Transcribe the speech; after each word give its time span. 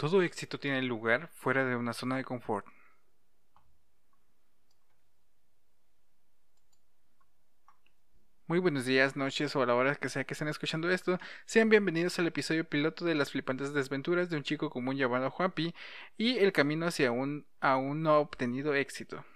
Todo 0.00 0.22
éxito 0.22 0.58
tiene 0.58 0.80
lugar 0.80 1.28
fuera 1.34 1.62
de 1.66 1.76
una 1.76 1.92
zona 1.92 2.16
de 2.16 2.24
confort. 2.24 2.66
Muy 8.46 8.60
buenos 8.60 8.86
días, 8.86 9.14
noches 9.14 9.54
o 9.56 9.62
a 9.62 9.66
la 9.66 9.74
hora 9.74 9.94
que 9.96 10.08
sea 10.08 10.24
que 10.24 10.32
estén 10.32 10.48
escuchando 10.48 10.90
esto. 10.90 11.18
Sean 11.44 11.68
bienvenidos 11.68 12.18
al 12.18 12.26
episodio 12.28 12.64
piloto 12.64 13.04
de 13.04 13.14
las 13.14 13.30
flipantes 13.32 13.74
desventuras 13.74 14.30
de 14.30 14.38
un 14.38 14.42
chico 14.42 14.70
común 14.70 14.96
llamado 14.96 15.30
Juanpi 15.30 15.74
y 16.16 16.38
el 16.38 16.52
camino 16.52 16.86
hacia 16.86 17.12
un 17.12 17.46
aún 17.60 18.02
no 18.02 18.20
obtenido 18.20 18.74
éxito. 18.74 19.26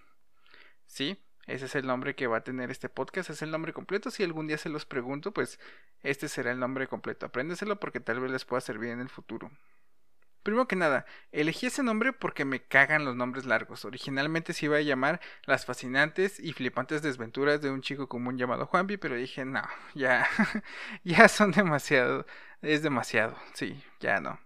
Sí, 0.86 1.22
ese 1.46 1.66
es 1.66 1.74
el 1.74 1.86
nombre 1.86 2.14
que 2.14 2.26
va 2.26 2.38
a 2.38 2.44
tener 2.44 2.70
este 2.70 2.88
podcast, 2.88 3.28
es 3.28 3.42
el 3.42 3.50
nombre 3.50 3.74
completo. 3.74 4.10
Si 4.10 4.24
algún 4.24 4.46
día 4.46 4.56
se 4.56 4.70
los 4.70 4.86
pregunto, 4.86 5.30
pues 5.30 5.60
este 6.02 6.28
será 6.28 6.52
el 6.52 6.58
nombre 6.58 6.88
completo. 6.88 7.26
Apréndeselo 7.26 7.78
porque 7.78 8.00
tal 8.00 8.20
vez 8.20 8.30
les 8.30 8.46
pueda 8.46 8.62
servir 8.62 8.88
en 8.92 9.00
el 9.00 9.10
futuro. 9.10 9.50
Primero 10.44 10.68
que 10.68 10.76
nada, 10.76 11.06
elegí 11.32 11.66
ese 11.66 11.82
nombre 11.82 12.12
porque 12.12 12.44
me 12.44 12.60
cagan 12.62 13.06
los 13.06 13.16
nombres 13.16 13.46
largos. 13.46 13.86
Originalmente 13.86 14.52
se 14.52 14.66
iba 14.66 14.76
a 14.76 14.82
llamar 14.82 15.20
Las 15.46 15.64
fascinantes 15.64 16.38
y 16.38 16.52
flipantes 16.52 17.00
desventuras 17.00 17.62
de 17.62 17.70
un 17.70 17.80
chico 17.80 18.10
común 18.10 18.36
llamado 18.36 18.66
Juanpi, 18.66 18.98
pero 18.98 19.16
dije, 19.16 19.46
no, 19.46 19.62
ya, 19.94 20.28
ya 21.02 21.28
son 21.28 21.50
demasiado, 21.50 22.26
es 22.60 22.82
demasiado, 22.82 23.34
sí, 23.54 23.82
ya 24.00 24.20
no. 24.20 24.38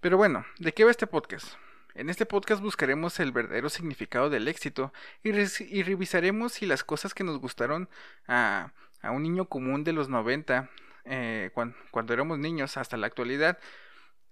Pero 0.00 0.16
bueno, 0.16 0.44
¿de 0.58 0.74
qué 0.74 0.82
va 0.82 0.90
este 0.90 1.06
podcast? 1.06 1.54
En 1.94 2.10
este 2.10 2.26
podcast 2.26 2.60
buscaremos 2.60 3.20
el 3.20 3.30
verdadero 3.30 3.68
significado 3.68 4.30
del 4.30 4.48
éxito 4.48 4.92
y, 5.22 5.30
revisaremos 5.30 6.54
si 6.54 6.66
las 6.66 6.82
cosas 6.82 7.14
que 7.14 7.22
nos 7.22 7.38
gustaron 7.38 7.88
a, 8.26 8.72
un 9.04 9.22
niño 9.22 9.44
común 9.44 9.84
de 9.84 9.92
los 9.92 10.08
90, 10.08 10.68
eh, 11.04 11.52
cuando 11.92 12.12
éramos 12.12 12.40
niños 12.40 12.76
hasta 12.76 12.96
la 12.96 13.06
actualidad, 13.06 13.60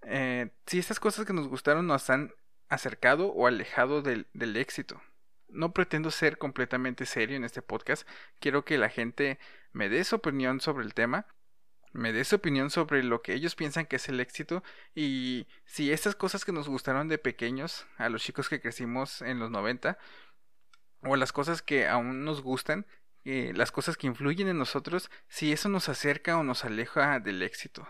eh, 0.03 0.51
si 0.65 0.79
estas 0.79 0.99
cosas 0.99 1.25
que 1.25 1.33
nos 1.33 1.47
gustaron 1.47 1.87
nos 1.87 2.09
han 2.09 2.33
acercado 2.69 3.27
o 3.27 3.47
alejado 3.47 4.01
del, 4.01 4.27
éxito. 4.55 5.01
No 5.47 5.73
pretendo 5.73 6.11
ser 6.11 6.37
completamente 6.37 7.05
serio 7.05 7.35
en 7.35 7.43
este 7.43 7.61
podcast, 7.61 8.07
quiero 8.39 8.63
que 8.63 8.77
la 8.77 8.89
gente 8.89 9.39
me 9.73 9.89
dé 9.89 10.03
su 10.03 10.15
opinión 10.15 10.61
sobre 10.61 10.85
el 10.85 10.93
tema, 10.93 11.25
me 11.91 12.13
dé 12.13 12.23
su 12.23 12.35
opinión 12.35 12.69
sobre 12.69 13.01
lo 13.03 13.23
que 13.23 13.33
ellos 13.33 13.55
piensan 13.55 13.87
que 13.87 13.95
es 13.95 14.07
el 14.09 14.19
éxito 14.19 14.63
y 14.93 15.47
si 15.65 15.91
estas 15.91 16.15
cosas 16.15 16.45
que 16.45 16.51
nos 16.51 16.69
gustaron 16.69 17.07
de 17.07 17.17
pequeños, 17.17 17.87
a 17.97 18.09
los 18.09 18.21
chicos 18.21 18.47
que 18.47 18.61
crecimos 18.61 19.23
en 19.23 19.39
los 19.39 19.49
90, 19.49 19.97
o 21.01 21.15
las 21.15 21.31
cosas 21.31 21.63
que 21.63 21.87
aún 21.87 22.23
nos 22.25 22.41
gustan, 22.43 22.85
eh, 23.25 23.51
las 23.55 23.71
cosas 23.71 23.97
que 23.97 24.05
influyen 24.05 24.47
en 24.47 24.59
nosotros, 24.59 25.09
si 25.27 25.51
eso 25.51 25.67
nos 25.67 25.89
acerca 25.89 26.37
o 26.37 26.43
nos 26.43 26.63
aleja 26.63 27.19
del 27.19 27.41
éxito. 27.41 27.87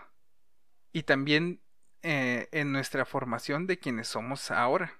Y 0.92 1.02
también 1.02 1.60
eh, 2.02 2.48
en 2.52 2.72
nuestra 2.72 3.04
formación 3.04 3.66
de 3.66 3.78
quienes 3.78 4.08
somos 4.08 4.50
ahora. 4.50 4.94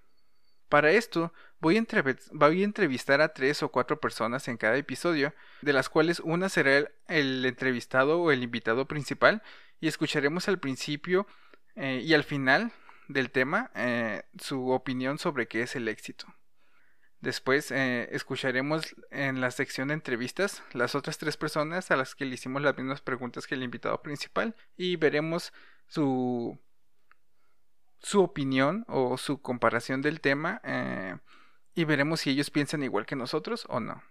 Para 0.68 0.90
esto 0.90 1.32
voy 1.58 1.76
a, 1.76 1.78
entrevistar 1.78 3.20
a 3.20 3.32
tres 3.32 3.62
o 3.62 3.70
cuatro 3.70 4.00
personas 4.00 4.48
en 4.48 4.56
cada 4.56 4.76
episodio, 4.76 5.34
de 5.62 5.72
las 5.72 5.88
cuales 5.88 6.20
una 6.20 6.48
será 6.48 6.90
el, 7.08 7.44
entrevistado 7.44 8.20
o 8.20 8.30
el 8.30 8.42
invitado 8.42 8.86
principal, 8.86 9.42
y 9.80 9.88
escucharemos 9.88 10.48
al 10.48 10.58
principio 10.60 11.26
eh, 11.74 12.02
y 12.04 12.12
al 12.12 12.22
final 12.22 12.72
del 13.08 13.30
tema 13.30 13.70
eh, 13.74 14.22
su 14.38 14.68
opinión 14.68 15.18
sobre 15.18 15.48
qué 15.48 15.62
es 15.62 15.74
el 15.76 15.88
éxito. 15.88 16.26
Después 17.20 17.70
escucharemos 17.70 18.94
en 19.10 19.42
la 19.42 19.50
sección 19.50 19.88
de 19.88 19.94
entrevistas 19.94 20.62
las 20.72 20.94
otras 20.94 21.18
tres 21.18 21.36
personas 21.36 21.90
a 21.90 21.96
las 21.96 22.14
que 22.14 22.24
le 22.24 22.34
hicimos 22.34 22.62
las 22.62 22.76
mismas 22.78 23.02
preguntas 23.02 23.46
que 23.46 23.56
el 23.56 23.62
invitado 23.62 24.00
principal 24.00 24.56
y 24.74 24.96
veremos 24.96 25.52
su 25.86 26.58
su 28.02 28.22
opinión 28.22 28.84
o 28.88 29.18
su 29.18 29.40
comparación 29.40 30.02
del 30.02 30.20
tema 30.20 30.60
eh, 30.64 31.16
y 31.74 31.84
veremos 31.84 32.20
si 32.20 32.30
ellos 32.30 32.50
piensan 32.50 32.82
igual 32.82 33.06
que 33.06 33.16
nosotros 33.16 33.66
o 33.68 33.80
no. 33.80 34.02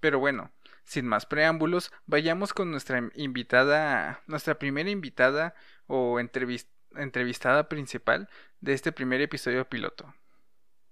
Pero 0.00 0.18
bueno, 0.18 0.52
sin 0.84 1.06
más 1.06 1.26
preámbulos, 1.26 1.90
vayamos 2.06 2.52
con 2.52 2.70
nuestra 2.70 3.10
invitada, 3.14 4.22
nuestra 4.26 4.58
primera 4.58 4.90
invitada 4.90 5.54
o 5.86 6.18
entrevistada 6.20 7.68
principal 7.68 8.28
de 8.60 8.74
este 8.74 8.92
primer 8.92 9.20
episodio 9.20 9.68
piloto. 9.68 10.14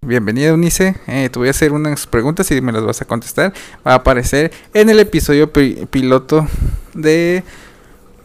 Bienvenida 0.02 0.52
Unice, 0.54 0.94
eh, 1.06 1.28
te 1.30 1.38
voy 1.38 1.48
a 1.48 1.52
hacer 1.52 1.72
unas 1.72 2.06
preguntas 2.06 2.50
y 2.50 2.60
me 2.60 2.72
las 2.72 2.84
vas 2.84 3.00
a 3.00 3.06
contestar. 3.06 3.52
Va 3.86 3.92
a 3.92 3.96
aparecer 3.96 4.52
en 4.74 4.90
el 4.90 5.00
episodio 5.00 5.52
piloto 5.52 6.46
de 6.94 7.42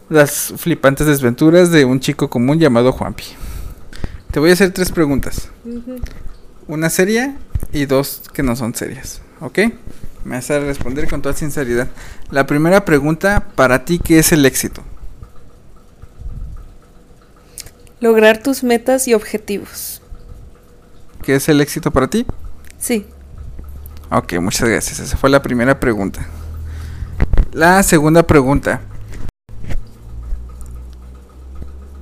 las 0.08 0.52
flipantes 0.58 1.06
desventuras 1.06 1.70
de 1.70 1.84
un 1.84 1.98
chico 1.98 2.28
común 2.28 2.58
llamado 2.60 2.92
Juanpi. 2.92 3.24
Te 4.32 4.40
voy 4.40 4.48
a 4.48 4.54
hacer 4.54 4.72
tres 4.72 4.90
preguntas. 4.90 5.50
Una 6.66 6.88
seria 6.88 7.36
y 7.70 7.84
dos 7.84 8.22
que 8.32 8.42
no 8.42 8.56
son 8.56 8.74
serias. 8.74 9.20
¿Ok? 9.40 9.58
Me 10.24 10.36
vas 10.36 10.50
a 10.50 10.58
responder 10.58 11.06
con 11.06 11.20
toda 11.20 11.34
sinceridad. 11.34 11.88
La 12.30 12.46
primera 12.46 12.84
pregunta, 12.86 13.44
para 13.54 13.84
ti, 13.84 13.98
¿qué 13.98 14.18
es 14.18 14.32
el 14.32 14.46
éxito? 14.46 14.82
Lograr 18.00 18.42
tus 18.42 18.64
metas 18.64 19.06
y 19.06 19.12
objetivos. 19.12 20.00
¿Qué 21.22 21.34
es 21.34 21.48
el 21.50 21.60
éxito 21.60 21.90
para 21.90 22.08
ti? 22.08 22.26
Sí. 22.78 23.06
Ok, 24.10 24.32
muchas 24.40 24.66
gracias. 24.66 24.98
Esa 24.98 25.18
fue 25.18 25.28
la 25.28 25.42
primera 25.42 25.78
pregunta. 25.78 26.26
La 27.52 27.82
segunda 27.82 28.22
pregunta. 28.22 28.80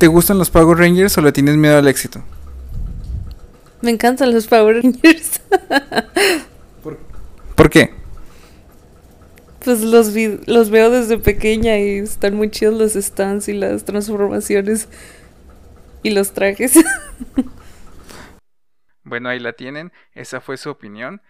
¿Te 0.01 0.07
gustan 0.07 0.39
los 0.39 0.49
Power 0.49 0.79
Rangers 0.79 1.19
o 1.19 1.21
le 1.21 1.31
tienes 1.31 1.59
miedo 1.59 1.77
al 1.77 1.87
éxito? 1.87 2.25
Me 3.83 3.91
encantan 3.91 4.33
los 4.33 4.47
Power 4.47 4.83
Rangers. 4.83 5.43
¿Por, 7.55 7.69
qué? 7.69 7.93
Pues 9.63 9.83
los, 9.83 10.15
los 10.47 10.71
veo 10.71 10.89
desde 10.89 11.19
pequeña 11.19 11.79
y 11.79 11.99
están 11.99 12.35
muy 12.35 12.51
chidos 12.51 12.79
los 12.79 12.95
stands 12.95 13.49
y 13.49 13.53
las 13.53 13.85
transformaciones 13.85 14.89
y 16.03 16.09
los 16.13 16.33
trajes. 16.33 16.73
bueno, 19.05 19.29
ahí 19.29 19.39
la 19.39 19.53
tienen. 19.53 19.93
Esa 20.15 20.41
fue 20.41 20.57
su 20.57 20.71
opinión. 20.71 21.21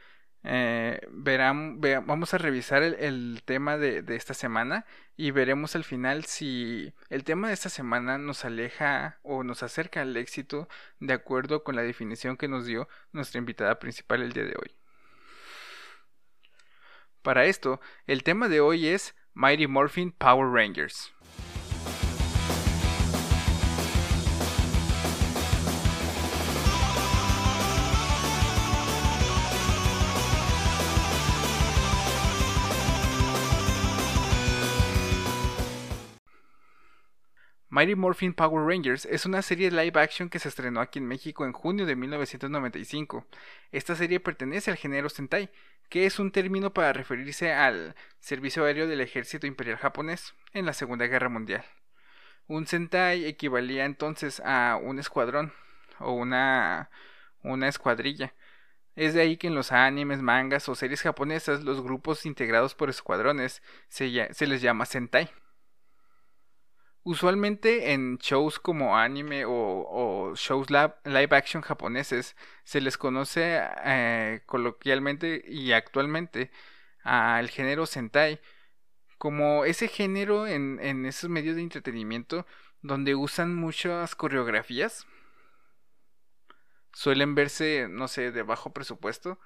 Eh, 0.43 1.01
verán, 1.11 1.81
vamos 1.81 2.33
a 2.33 2.39
revisar 2.39 2.83
el, 2.83 3.43
tema 3.45 3.77
de, 3.77 4.01
de, 4.01 4.17
esta 4.17 4.33
semana 4.33 4.87
y 5.17 5.33
veremos 5.33 5.77
al 5.77 5.85
final 5.85 6.25
si 6.25 6.95
el 7.11 7.25
tema 7.25 7.49
de 7.49 7.55
esta 7.55 7.69
semana 7.69 8.17
nos 8.17 8.47
aleja 8.47 9.19
o 9.23 9.45
nos 9.45 9.63
acerca 9.63 10.01
al 10.01 10.17
éxito 10.17 10.67
de 10.99 11.13
acuerdo 11.13 11.63
con 11.63 11.77
la 11.77 11.83
definición 11.83 12.39
que 12.39 12.49
nos 12.49 12.65
dio 12.65 12.89
nuestra 13.13 13.39
invitada 13.39 13.79
principal 13.79 14.23
el 14.23 14.33
día 14.33 14.45
de 14.45 14.55
hoy. 14.59 14.75
Para 17.23 17.45
esto, 17.45 17.81
el 18.07 18.23
tema 18.23 18.49
de 18.49 18.61
hoy 18.61 18.89
es 18.89 19.15
Mighty 19.35 19.67
Morphin 19.67 20.11
Power 20.13 20.49
Rangers. 20.51 21.13
Mighty 37.73 37.95
Morphin 37.95 38.35
Power 38.35 38.67
Rangers 38.67 39.07
es 39.07 39.27
una 39.27 39.43
serie 39.43 39.71
live 39.71 40.01
action 40.01 40.29
que 40.29 40.41
se 40.41 40.49
estrenó 40.49 40.81
aquí 40.81 40.99
en 40.99 41.07
México 41.07 41.47
en 41.47 41.53
junio 41.53 41.87
de 41.87 41.95
1995. 41.95 43.25
Esta 43.71 43.95
serie 43.95 44.19
pertenece 44.19 44.73
al 44.73 44.77
género 44.77 45.09
Sentai, 45.09 45.51
que 45.89 46.05
es 46.05 46.19
un 46.19 46.33
término 46.33 46.75
para 46.75 46.93
referirse 46.93 47.53
al 47.53 47.95
servicio 48.19 48.65
aéreo 48.65 48.89
del 48.89 49.01
ejército 49.01 49.47
imperial 49.47 49.77
japonés 49.77 50.35
en 50.53 50.67
la 50.67 50.73
Segunda 50.73 51.07
Guerra 51.07 51.29
Mundial. 51.29 51.65
Un 52.49 52.67
Sentai 52.67 53.25
equivalía 53.25 53.85
entonces 53.85 54.43
a 54.45 54.77
un 54.83 54.99
escuadrón 54.99 55.53
o 56.01 56.11
una, 56.11 56.91
una 57.45 57.69
escuadrilla. 57.69 58.35
Es 58.97 59.15
de 59.15 59.21
ahí 59.21 59.37
que 59.37 59.47
en 59.47 59.55
los 59.55 59.71
animes, 59.71 60.23
mangas 60.23 60.69
o 60.69 60.75
series 60.75 61.03
japonesas 61.03 61.63
los 61.63 61.81
grupos 61.83 62.27
integrados 62.27 62.75
por 62.75 62.91
escuadrones 62.91 63.63
se, 63.89 64.35
se 64.35 64.47
les 64.49 64.61
llama 64.61 64.87
Sentai. 64.87 65.31
Usualmente 67.03 67.93
en 67.93 68.19
shows 68.19 68.59
como 68.59 68.97
anime 68.97 69.45
o, 69.47 70.35
shows 70.37 70.69
live 70.71 71.37
action 71.37 71.63
japoneses 71.63 72.37
se 72.65 72.81
les 72.81 72.99
conoce 72.99 73.59
eh, 73.85 74.43
coloquialmente 74.47 75.43
y 75.47 75.73
actualmente 75.73 76.51
al 77.03 77.49
género 77.49 77.87
Sentai 77.87 78.41
como 79.19 79.65
ese 79.65 79.89
género 79.89 80.47
en, 80.47 80.79
en 80.83 81.07
esos 81.07 81.31
medios 81.31 81.57
de 81.57 81.63
entretenimiento 81.63 82.47
donde 82.83 83.15
usan 83.15 83.55
muchas 83.55 84.15
coreografías. 84.15 85.07
Suelen 86.93 87.35
verse, 87.35 87.87
no 87.89 88.09
sé, 88.09 88.31
de 88.33 88.43
bajo 88.43 88.73
presupuesto 88.73 89.39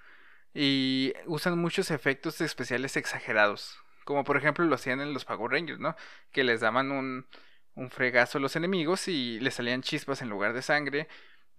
y 0.54 1.12
usan 1.26 1.58
muchos 1.58 1.90
efectos 1.90 2.40
especiales 2.40 2.96
exagerados. 2.96 3.83
Como 4.04 4.24
por 4.24 4.36
ejemplo 4.36 4.64
lo 4.64 4.74
hacían 4.74 5.00
en 5.00 5.12
los 5.12 5.24
Power 5.24 5.52
Rangers, 5.52 5.80
¿no? 5.80 5.96
Que 6.32 6.44
les 6.44 6.60
daban 6.60 6.92
un, 6.92 7.26
un 7.74 7.90
fregazo 7.90 8.38
a 8.38 8.40
los 8.40 8.56
enemigos 8.56 9.08
y 9.08 9.40
le 9.40 9.50
salían 9.50 9.82
chispas 9.82 10.22
en 10.22 10.28
lugar 10.30 10.52
de 10.52 10.62
sangre. 10.62 11.08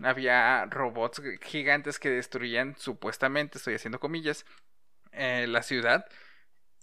Había 0.03 0.65
robots 0.65 1.21
gigantes 1.41 1.99
que 1.99 2.09
destruían, 2.09 2.75
supuestamente, 2.77 3.57
estoy 3.57 3.75
haciendo 3.75 3.99
comillas, 3.99 4.45
eh, 5.11 5.47
la 5.47 5.63
ciudad. 5.63 6.05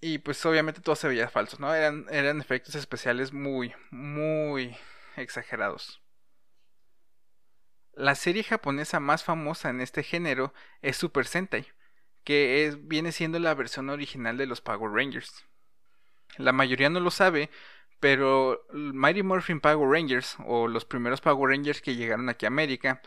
Y 0.00 0.18
pues 0.18 0.44
obviamente 0.46 0.80
todo 0.80 0.96
se 0.96 1.08
veía 1.08 1.28
falso, 1.28 1.58
¿no? 1.60 1.74
Eran, 1.74 2.06
eran 2.10 2.40
efectos 2.40 2.74
especiales 2.74 3.32
muy, 3.32 3.74
muy 3.90 4.76
exagerados. 5.16 6.02
La 7.94 8.14
serie 8.14 8.42
japonesa 8.42 9.00
más 9.00 9.22
famosa 9.22 9.70
en 9.70 9.80
este 9.80 10.02
género 10.02 10.54
es 10.80 10.96
Super 10.96 11.26
Sentai, 11.26 11.66
que 12.24 12.66
es, 12.66 12.88
viene 12.88 13.12
siendo 13.12 13.38
la 13.38 13.54
versión 13.54 13.90
original 13.90 14.36
de 14.38 14.46
los 14.46 14.60
Power 14.60 14.90
Rangers. 14.90 15.44
La 16.38 16.52
mayoría 16.52 16.90
no 16.90 17.00
lo 17.00 17.10
sabe, 17.10 17.50
pero 18.00 18.66
Mighty 18.72 19.22
Morphin 19.22 19.60
Power 19.60 19.88
Rangers, 19.88 20.36
o 20.46 20.66
los 20.68 20.84
primeros 20.84 21.20
Power 21.20 21.50
Rangers 21.50 21.80
que 21.80 21.94
llegaron 21.94 22.28
aquí 22.28 22.46
a 22.46 22.48
América, 22.48 23.00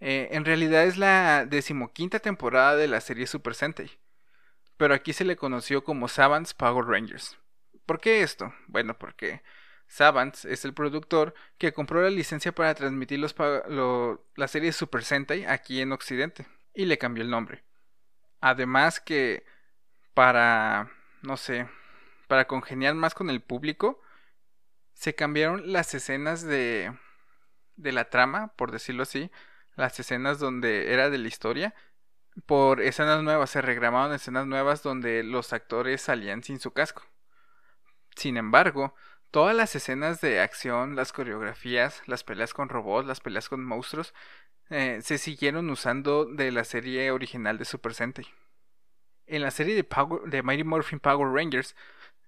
eh, 0.00 0.28
en 0.32 0.44
realidad 0.44 0.84
es 0.84 0.96
la 0.96 1.44
decimoquinta 1.44 2.20
temporada 2.20 2.76
de 2.76 2.88
la 2.88 3.00
serie 3.00 3.26
Super 3.26 3.54
Sentai. 3.54 3.90
Pero 4.76 4.94
aquí 4.94 5.12
se 5.12 5.24
le 5.24 5.36
conoció 5.36 5.82
como 5.82 6.08
Savants 6.08 6.54
Power 6.54 6.86
Rangers. 6.86 7.36
¿Por 7.84 8.00
qué 8.00 8.22
esto? 8.22 8.54
Bueno, 8.68 8.96
porque 8.96 9.42
Savants 9.88 10.44
es 10.44 10.64
el 10.64 10.74
productor 10.74 11.34
que 11.58 11.72
compró 11.72 12.02
la 12.02 12.10
licencia 12.10 12.52
para 12.52 12.74
transmitir 12.74 13.18
los, 13.18 13.34
la 14.36 14.48
serie 14.48 14.72
Super 14.72 15.02
Sentai 15.04 15.44
aquí 15.46 15.80
en 15.80 15.92
Occidente 15.92 16.46
y 16.74 16.84
le 16.84 16.98
cambió 16.98 17.24
el 17.24 17.30
nombre. 17.30 17.64
Además 18.40 19.00
que 19.00 19.44
para, 20.14 20.90
no 21.22 21.36
sé, 21.36 21.68
para 22.28 22.46
congeniar 22.46 22.94
más 22.94 23.14
con 23.14 23.30
el 23.30 23.40
público, 23.40 24.00
se 24.94 25.14
cambiaron 25.14 25.72
las 25.72 25.94
escenas 25.94 26.42
de, 26.42 26.92
de 27.76 27.92
la 27.92 28.10
trama, 28.10 28.52
por 28.56 28.70
decirlo 28.70 29.02
así, 29.02 29.30
las 29.76 29.98
escenas 29.98 30.38
donde 30.38 30.92
era 30.92 31.10
de 31.10 31.18
la 31.18 31.28
historia, 31.28 31.74
por 32.46 32.80
escenas 32.80 33.22
nuevas, 33.22 33.50
se 33.50 33.62
regramaron 33.62 34.14
escenas 34.14 34.46
nuevas 34.46 34.82
donde 34.82 35.22
los 35.22 35.52
actores 35.52 36.02
salían 36.02 36.42
sin 36.42 36.60
su 36.60 36.72
casco. 36.72 37.04
Sin 38.16 38.36
embargo, 38.36 38.94
todas 39.30 39.54
las 39.54 39.74
escenas 39.74 40.20
de 40.20 40.40
acción, 40.40 40.96
las 40.96 41.12
coreografías, 41.12 42.02
las 42.06 42.24
peleas 42.24 42.54
con 42.54 42.68
robots, 42.68 43.06
las 43.06 43.20
peleas 43.20 43.48
con 43.48 43.64
monstruos, 43.64 44.14
eh, 44.70 45.00
se 45.02 45.18
siguieron 45.18 45.70
usando 45.70 46.26
de 46.26 46.52
la 46.52 46.64
serie 46.64 47.10
original 47.10 47.58
de 47.58 47.64
Super 47.64 47.94
Sentai. 47.94 48.26
En 49.26 49.42
la 49.42 49.50
serie 49.50 49.74
de, 49.74 49.86
de 50.26 50.42
Mighty 50.42 50.64
Morphin 50.64 51.00
Power 51.00 51.32
Rangers, 51.32 51.74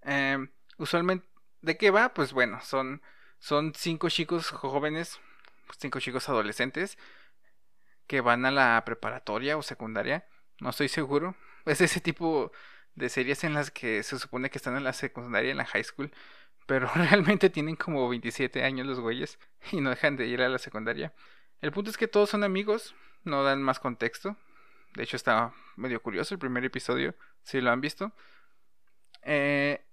eh, 0.03 0.39
usualmente 0.79 1.31
¿De 1.63 1.77
qué 1.77 1.91
va? 1.91 2.15
Pues 2.15 2.33
bueno, 2.33 2.61
son, 2.63 3.03
son 3.39 3.75
cinco 3.75 4.09
chicos 4.09 4.51
jóvenes, 4.51 5.21
cinco 5.79 6.01
chicos 6.01 6.29
adolescentes 6.29 6.97
que 8.07 8.21
van 8.21 8.45
a 8.47 8.51
la 8.51 8.83
preparatoria 8.85 9.57
o 9.57 9.63
secundaria, 9.63 10.27
no 10.61 10.71
estoy 10.71 10.89
seguro. 10.89 11.37
Es 11.67 11.81
ese 11.83 12.01
tipo 12.01 12.53
de 12.95 13.11
series 13.11 13.45
en 13.45 13.55
las 13.55 13.71
que 13.71 14.03
se 14.03 14.19
supone 14.19 14.51
que 14.51 14.59
están 14.59 14.77
en 14.77 14.85
la 14.85 14.95
secundaria, 14.95 15.51
en 15.51 15.59
la 15.59 15.67
high 15.67 15.85
school, 15.85 16.11
pero 16.67 16.89
realmente 16.95 17.51
tienen 17.51 17.77
como 17.77 18.09
27 18.09 18.65
años 18.65 18.87
los 18.87 19.01
güeyes 19.01 19.39
y 19.73 19.81
no 19.81 19.91
dejan 19.91 20.17
de 20.17 20.27
ir 20.27 20.43
a 20.43 20.49
la 20.49 20.59
secundaria. 20.59 21.13
El 21.61 21.73
punto 21.73 21.91
es 21.91 21.99
que 21.99 22.09
todos 22.09 22.31
son 22.31 22.45
amigos, 22.45 22.95
no 23.25 23.45
dan 23.45 23.63
más 23.63 23.79
contexto. 23.81 24.37
De 24.95 25.03
hecho 25.05 25.17
está 25.17 25.53
medio 25.77 26.03
curioso 26.03 26.35
el 26.35 26.41
primer 26.41 26.65
episodio, 26.65 27.15
si 27.43 27.61
lo 27.61 27.71
han 27.71 27.83
visto. 27.83 28.13
Eh, 29.23 29.85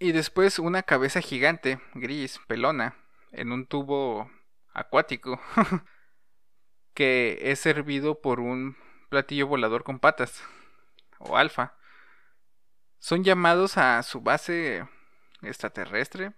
y 0.00 0.12
después 0.12 0.58
una 0.58 0.82
cabeza 0.82 1.20
gigante, 1.20 1.78
gris, 1.94 2.40
pelona, 2.48 2.96
en 3.32 3.52
un 3.52 3.66
tubo 3.66 4.30
acuático, 4.72 5.38
que 6.94 7.38
es 7.42 7.60
servido 7.60 8.20
por 8.20 8.40
un 8.40 8.76
platillo 9.10 9.46
volador 9.46 9.84
con 9.84 10.00
patas, 10.00 10.42
o 11.18 11.36
alfa. 11.36 11.76
Son 12.98 13.24
llamados 13.24 13.76
a 13.76 14.02
su 14.02 14.22
base 14.22 14.88
extraterrestre 15.42 16.32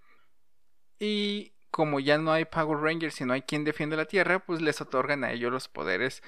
y 0.98 1.52
como 1.70 2.00
ya 2.00 2.18
no 2.18 2.32
hay 2.32 2.44
Power 2.44 2.80
Rangers 2.80 3.20
y 3.20 3.24
no 3.24 3.32
hay 3.32 3.42
quien 3.42 3.64
defiende 3.64 3.96
la 3.96 4.06
Tierra, 4.06 4.40
pues 4.40 4.60
les 4.60 4.80
otorgan 4.80 5.22
a 5.22 5.30
ellos 5.30 5.52
los 5.52 5.68
poderes 5.68 6.22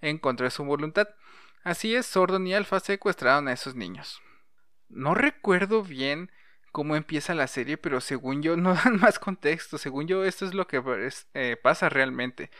en 0.00 0.18
contra 0.18 0.44
de 0.44 0.50
su 0.50 0.64
voluntad. 0.64 1.08
Así 1.62 1.94
es, 1.94 2.06
Sordon 2.06 2.48
y 2.48 2.54
Alpha 2.54 2.80
secuestraron 2.80 3.46
a 3.46 3.52
esos 3.52 3.76
niños. 3.76 4.20
No 4.88 5.14
recuerdo 5.14 5.84
bien 5.84 6.32
cómo 6.72 6.96
empieza 6.96 7.34
la 7.34 7.46
serie, 7.46 7.76
pero 7.78 8.00
según 8.00 8.42
yo 8.42 8.56
no 8.58 8.74
dan 8.74 8.98
más 9.00 9.18
contexto. 9.18 9.78
Según 9.78 10.06
yo, 10.06 10.24
esto 10.24 10.46
es 10.46 10.54
lo 10.54 10.66
que 10.66 10.82
eh, 11.34 11.56
pasa 11.62 11.88
realmente. 11.88 12.50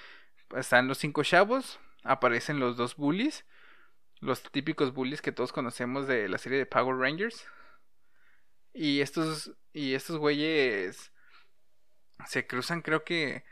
Están 0.56 0.88
los 0.88 0.98
cinco 0.98 1.22
chavos, 1.24 1.80
aparecen 2.04 2.60
los 2.60 2.76
dos 2.76 2.96
bullies, 2.96 3.44
los 4.20 4.42
típicos 4.50 4.92
bullies 4.94 5.22
que 5.22 5.32
todos 5.32 5.52
conocemos 5.52 6.06
de 6.08 6.28
la 6.28 6.38
serie 6.38 6.58
de 6.58 6.66
Power 6.66 6.96
Rangers. 6.96 7.46
Y 8.72 9.00
estos, 9.00 9.52
y 9.72 9.94
estos 9.94 10.18
güeyes 10.18 11.12
se 12.26 12.46
cruzan, 12.46 12.82
creo 12.82 13.04
que 13.04 13.44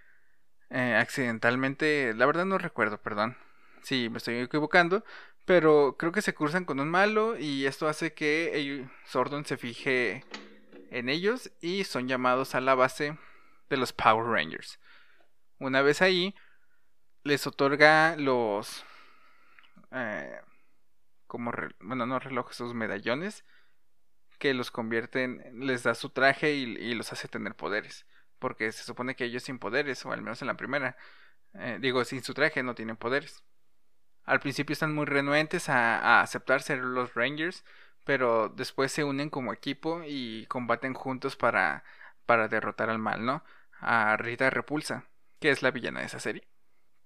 eh, 0.70 0.94
accidentalmente. 0.96 2.14
La 2.14 2.26
verdad 2.26 2.44
no 2.46 2.58
recuerdo, 2.58 3.00
perdón. 3.00 3.37
Si 3.82 4.08
me 4.11 4.19
estoy 4.19 4.37
equivocando. 4.38 5.04
Pero 5.48 5.96
creo 5.98 6.12
que 6.12 6.20
se 6.20 6.34
cruzan 6.34 6.66
con 6.66 6.78
un 6.78 6.90
malo 6.90 7.38
y 7.38 7.64
esto 7.64 7.88
hace 7.88 8.12
que 8.12 8.86
Sordon 9.06 9.46
se 9.46 9.56
fije 9.56 10.22
en 10.90 11.08
ellos 11.08 11.50
y 11.62 11.84
son 11.84 12.06
llamados 12.06 12.54
a 12.54 12.60
la 12.60 12.74
base 12.74 13.16
de 13.70 13.78
los 13.78 13.94
Power 13.94 14.26
Rangers. 14.26 14.78
Una 15.58 15.80
vez 15.80 16.02
ahí, 16.02 16.34
les 17.24 17.46
otorga 17.46 18.14
los... 18.18 18.84
Eh, 19.92 20.38
como, 21.26 21.50
bueno, 21.80 22.04
no 22.04 22.18
relojes, 22.18 22.54
sus 22.54 22.74
medallones, 22.74 23.46
que 24.38 24.52
los 24.52 24.70
convierten, 24.70 25.42
les 25.66 25.82
da 25.82 25.94
su 25.94 26.10
traje 26.10 26.52
y, 26.56 26.94
los 26.94 27.10
hace 27.14 27.26
tener 27.26 27.54
poderes. 27.54 28.04
Porque 28.38 28.70
se 28.70 28.84
supone 28.84 29.16
que 29.16 29.24
ellos 29.24 29.44
sin 29.44 29.58
poderes, 29.58 30.04
o 30.04 30.12
al 30.12 30.20
menos 30.20 30.42
en 30.42 30.48
la 30.48 30.58
primera, 30.58 30.98
eh, 31.54 31.78
digo, 31.80 32.04
sin 32.04 32.22
su 32.22 32.34
traje 32.34 32.62
no 32.62 32.74
tienen 32.74 32.98
poderes. 32.98 33.42
Al 34.28 34.40
principio 34.40 34.75
están 34.75 34.94
muy 34.94 35.06
renuentes 35.06 35.70
a, 35.70 36.20
aceptar 36.20 36.60
ser 36.60 36.80
los 36.80 37.14
Rangers, 37.14 37.64
pero 38.04 38.50
después 38.50 38.92
se 38.92 39.02
unen 39.02 39.30
como 39.30 39.54
equipo 39.54 40.02
y 40.06 40.44
combaten 40.48 40.92
juntos 40.92 41.34
para, 41.34 41.82
para 42.26 42.46
derrotar 42.46 42.90
al 42.90 42.99
mal, 42.99 43.25
¿no? 43.25 43.42
A 43.80 44.18
Rita 44.18 44.50
Repulsa, 44.50 45.06
que 45.40 45.50
es 45.50 45.62
la 45.62 45.70
villana 45.70 46.00
de 46.00 46.06
esa 46.06 46.20
serie, 46.20 46.47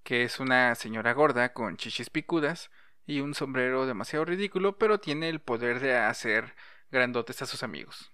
que 0.02 0.24
es 0.24 0.40
una 0.40 0.74
señora 0.74 1.12
gorda 1.12 1.52
con 1.52 1.76
chichis 1.76 2.10
picudas 2.10 2.72
y 3.06 3.20
un 3.20 3.34
sombrero 3.34 3.86
demasiado 3.86 4.24
ridículo, 4.24 4.76
pero 4.76 4.98
tiene 4.98 5.28
el 5.28 5.40
poder 5.40 5.78
de 5.78 5.96
hacer 5.96 6.56
grandotes 6.90 7.40
a 7.40 7.46
sus 7.46 7.62
amigos. 7.62 8.10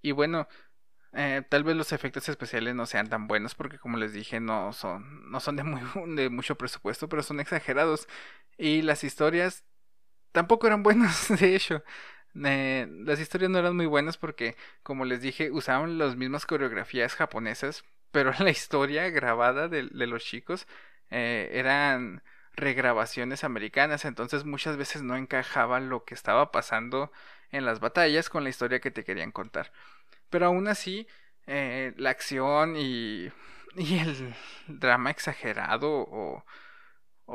Y 0.00 0.10
bueno, 0.10 0.48
eh, 1.14 1.42
tal 1.48 1.64
vez 1.64 1.76
los 1.76 1.92
efectos 1.92 2.28
especiales 2.28 2.74
no 2.74 2.86
sean 2.86 3.08
tan 3.08 3.28
buenos 3.28 3.54
porque 3.54 3.78
como 3.78 3.98
les 3.98 4.12
dije 4.14 4.40
no 4.40 4.72
son 4.72 5.30
no 5.30 5.40
son 5.40 5.56
de 5.56 5.62
muy 5.64 5.82
de 6.16 6.30
mucho 6.30 6.56
presupuesto 6.56 7.08
pero 7.08 7.22
son 7.22 7.40
exagerados 7.40 8.08
y 8.58 8.82
las 8.82 9.04
historias 9.04 9.64
tampoco 10.32 10.66
eran 10.66 10.82
buenos, 10.82 11.28
de 11.40 11.54
hecho. 11.54 11.84
Eh, 12.44 12.88
las 13.04 13.20
historias 13.20 13.50
no 13.50 13.58
eran 13.58 13.76
muy 13.76 13.86
buenas 13.86 14.16
porque, 14.16 14.56
como 14.82 15.04
les 15.04 15.20
dije, 15.20 15.50
usaban 15.50 15.98
las 15.98 16.16
mismas 16.16 16.46
coreografías 16.46 17.14
japonesas, 17.14 17.84
pero 18.10 18.32
la 18.40 18.50
historia 18.50 19.10
grabada 19.10 19.68
de, 19.68 19.84
los 19.84 20.24
chicos 20.24 20.66
eh, 21.10 21.50
eran 21.52 22.22
regrabaciones 22.54 23.44
americanas, 23.44 24.04
entonces 24.04 24.44
muchas 24.44 24.76
veces 24.76 25.02
no 25.02 25.16
encajaba 25.16 25.80
lo 25.80 26.04
que 26.04 26.14
estaba 26.14 26.52
pasando 26.52 27.12
en 27.50 27.64
las 27.64 27.80
batallas 27.80 28.28
con 28.28 28.44
la 28.44 28.50
historia 28.50 28.80
que 28.80 28.90
te 28.90 29.04
querían 29.04 29.32
contar. 29.32 29.72
Pero 30.32 30.46
aún 30.46 30.66
así, 30.66 31.06
eh, 31.46 31.94
la 31.96 32.10
acción 32.10 32.74
y, 32.76 33.30
y 33.76 33.98
el 34.00 34.34
drama 34.66 35.12
exagerado 35.12 35.88
o 35.92 36.44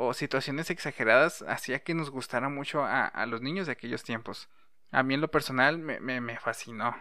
o 0.00 0.14
situaciones 0.14 0.70
exageradas 0.70 1.42
hacía 1.42 1.80
que 1.80 1.92
nos 1.92 2.10
gustara 2.10 2.48
mucho 2.48 2.84
a, 2.84 3.26
los 3.26 3.42
niños 3.42 3.66
de 3.66 3.72
aquellos 3.72 4.04
tiempos. 4.04 4.48
A 4.92 5.02
mí 5.02 5.14
en 5.14 5.20
lo 5.20 5.30
personal 5.30 5.78
me, 5.78 6.00
me, 6.00 6.38
fascinó. 6.38 6.96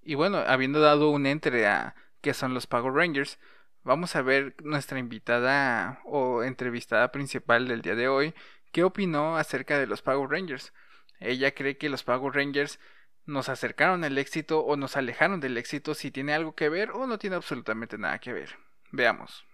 Y 0.00 0.14
bueno, 0.14 0.38
habiendo 0.38 0.80
dado 0.80 1.10
un 1.10 1.26
entre 1.26 1.66
a 1.66 1.94
qué 2.22 2.32
son 2.34 2.54
los 2.54 2.66
Power 2.66 2.94
Rangers, 2.94 3.38
vamos 3.82 4.16
a 4.16 4.22
ver 4.22 4.54
nuestra 4.62 4.98
invitada 4.98 6.00
o 6.04 6.42
entrevistada 6.42 7.12
principal 7.12 7.68
del 7.68 7.82
día 7.82 7.94
de 7.94 8.08
hoy, 8.08 8.34
qué 8.72 8.84
opinó 8.84 9.36
acerca 9.36 9.78
de 9.78 9.86
los 9.86 10.00
Power 10.00 10.30
Rangers. 10.30 10.72
Ella 11.20 11.54
cree 11.54 11.76
que 11.76 11.90
los 11.90 12.04
Power 12.04 12.34
Rangers 12.34 12.80
nos 13.28 13.50
acercaron 13.50 14.04
al 14.04 14.16
éxito 14.16 14.60
o 14.60 14.76
nos 14.76 14.96
alejaron 14.96 15.38
del 15.38 15.58
éxito 15.58 15.94
si 15.94 16.10
tiene 16.10 16.32
algo 16.32 16.54
que 16.54 16.70
ver 16.70 16.90
o 16.92 17.06
no 17.06 17.18
tiene 17.18 17.36
absolutamente 17.36 17.98
nada 17.98 18.18
que 18.18 18.32
ver. 18.32 18.56
Veamos. 18.90 19.44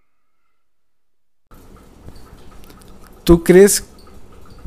¿Tú 3.25 3.43
crees 3.43 3.85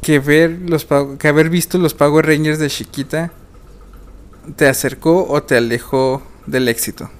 que 0.03 0.19
ver 0.19 0.59
los 0.69 0.87
que 1.19 1.29
haber 1.29 1.49
visto 1.49 1.79
los 1.79 1.95
Power 1.95 2.27
Rangers 2.27 2.59
de 2.59 2.69
chiquita 2.69 3.33
te 4.57 4.69
acercó 4.69 5.27
o 5.27 5.43
te 5.43 5.57
alejó 5.57 6.23
del 6.47 6.69
éxito? 6.69 7.11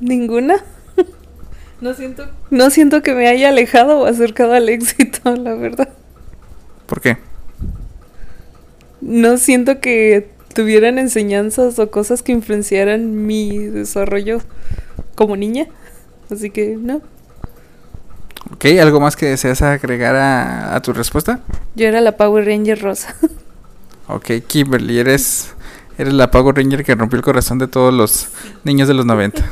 Ninguna. 0.00 0.62
No 1.78 1.92
siento, 1.92 2.26
no 2.48 2.70
siento 2.70 3.02
que 3.02 3.12
me 3.14 3.28
haya 3.28 3.50
alejado 3.50 3.98
o 3.98 4.06
acercado 4.06 4.54
al 4.54 4.70
éxito, 4.70 5.36
la 5.36 5.54
verdad. 5.54 5.90
¿Por 6.86 7.02
qué? 7.02 7.18
No 9.06 9.36
siento 9.36 9.78
que 9.78 10.28
tuvieran 10.52 10.98
enseñanzas 10.98 11.78
o 11.78 11.92
cosas 11.92 12.24
que 12.24 12.32
influenciaran 12.32 13.24
mi 13.24 13.56
desarrollo 13.58 14.40
como 15.14 15.36
niña. 15.36 15.68
Así 16.28 16.50
que 16.50 16.76
no. 16.76 17.02
Ok, 18.52 18.64
¿algo 18.80 18.98
más 18.98 19.14
que 19.14 19.26
deseas 19.26 19.62
agregar 19.62 20.16
a, 20.16 20.74
a 20.74 20.82
tu 20.82 20.92
respuesta? 20.92 21.38
Yo 21.76 21.86
era 21.86 22.00
la 22.00 22.16
Power 22.16 22.44
Ranger 22.44 22.82
rosa. 22.82 23.14
Ok, 24.08 24.30
Kimberly, 24.46 24.98
eres, 24.98 25.54
eres 25.98 26.12
la 26.12 26.30
Power 26.32 26.56
Ranger 26.56 26.84
que 26.84 26.94
rompió 26.96 27.16
el 27.16 27.24
corazón 27.24 27.58
de 27.58 27.68
todos 27.68 27.94
los 27.94 28.28
niños 28.64 28.88
de 28.88 28.94
los 28.94 29.06
90. 29.06 29.44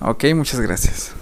Ok, 0.00 0.24
muchas 0.34 0.60
gracias. 0.60 1.14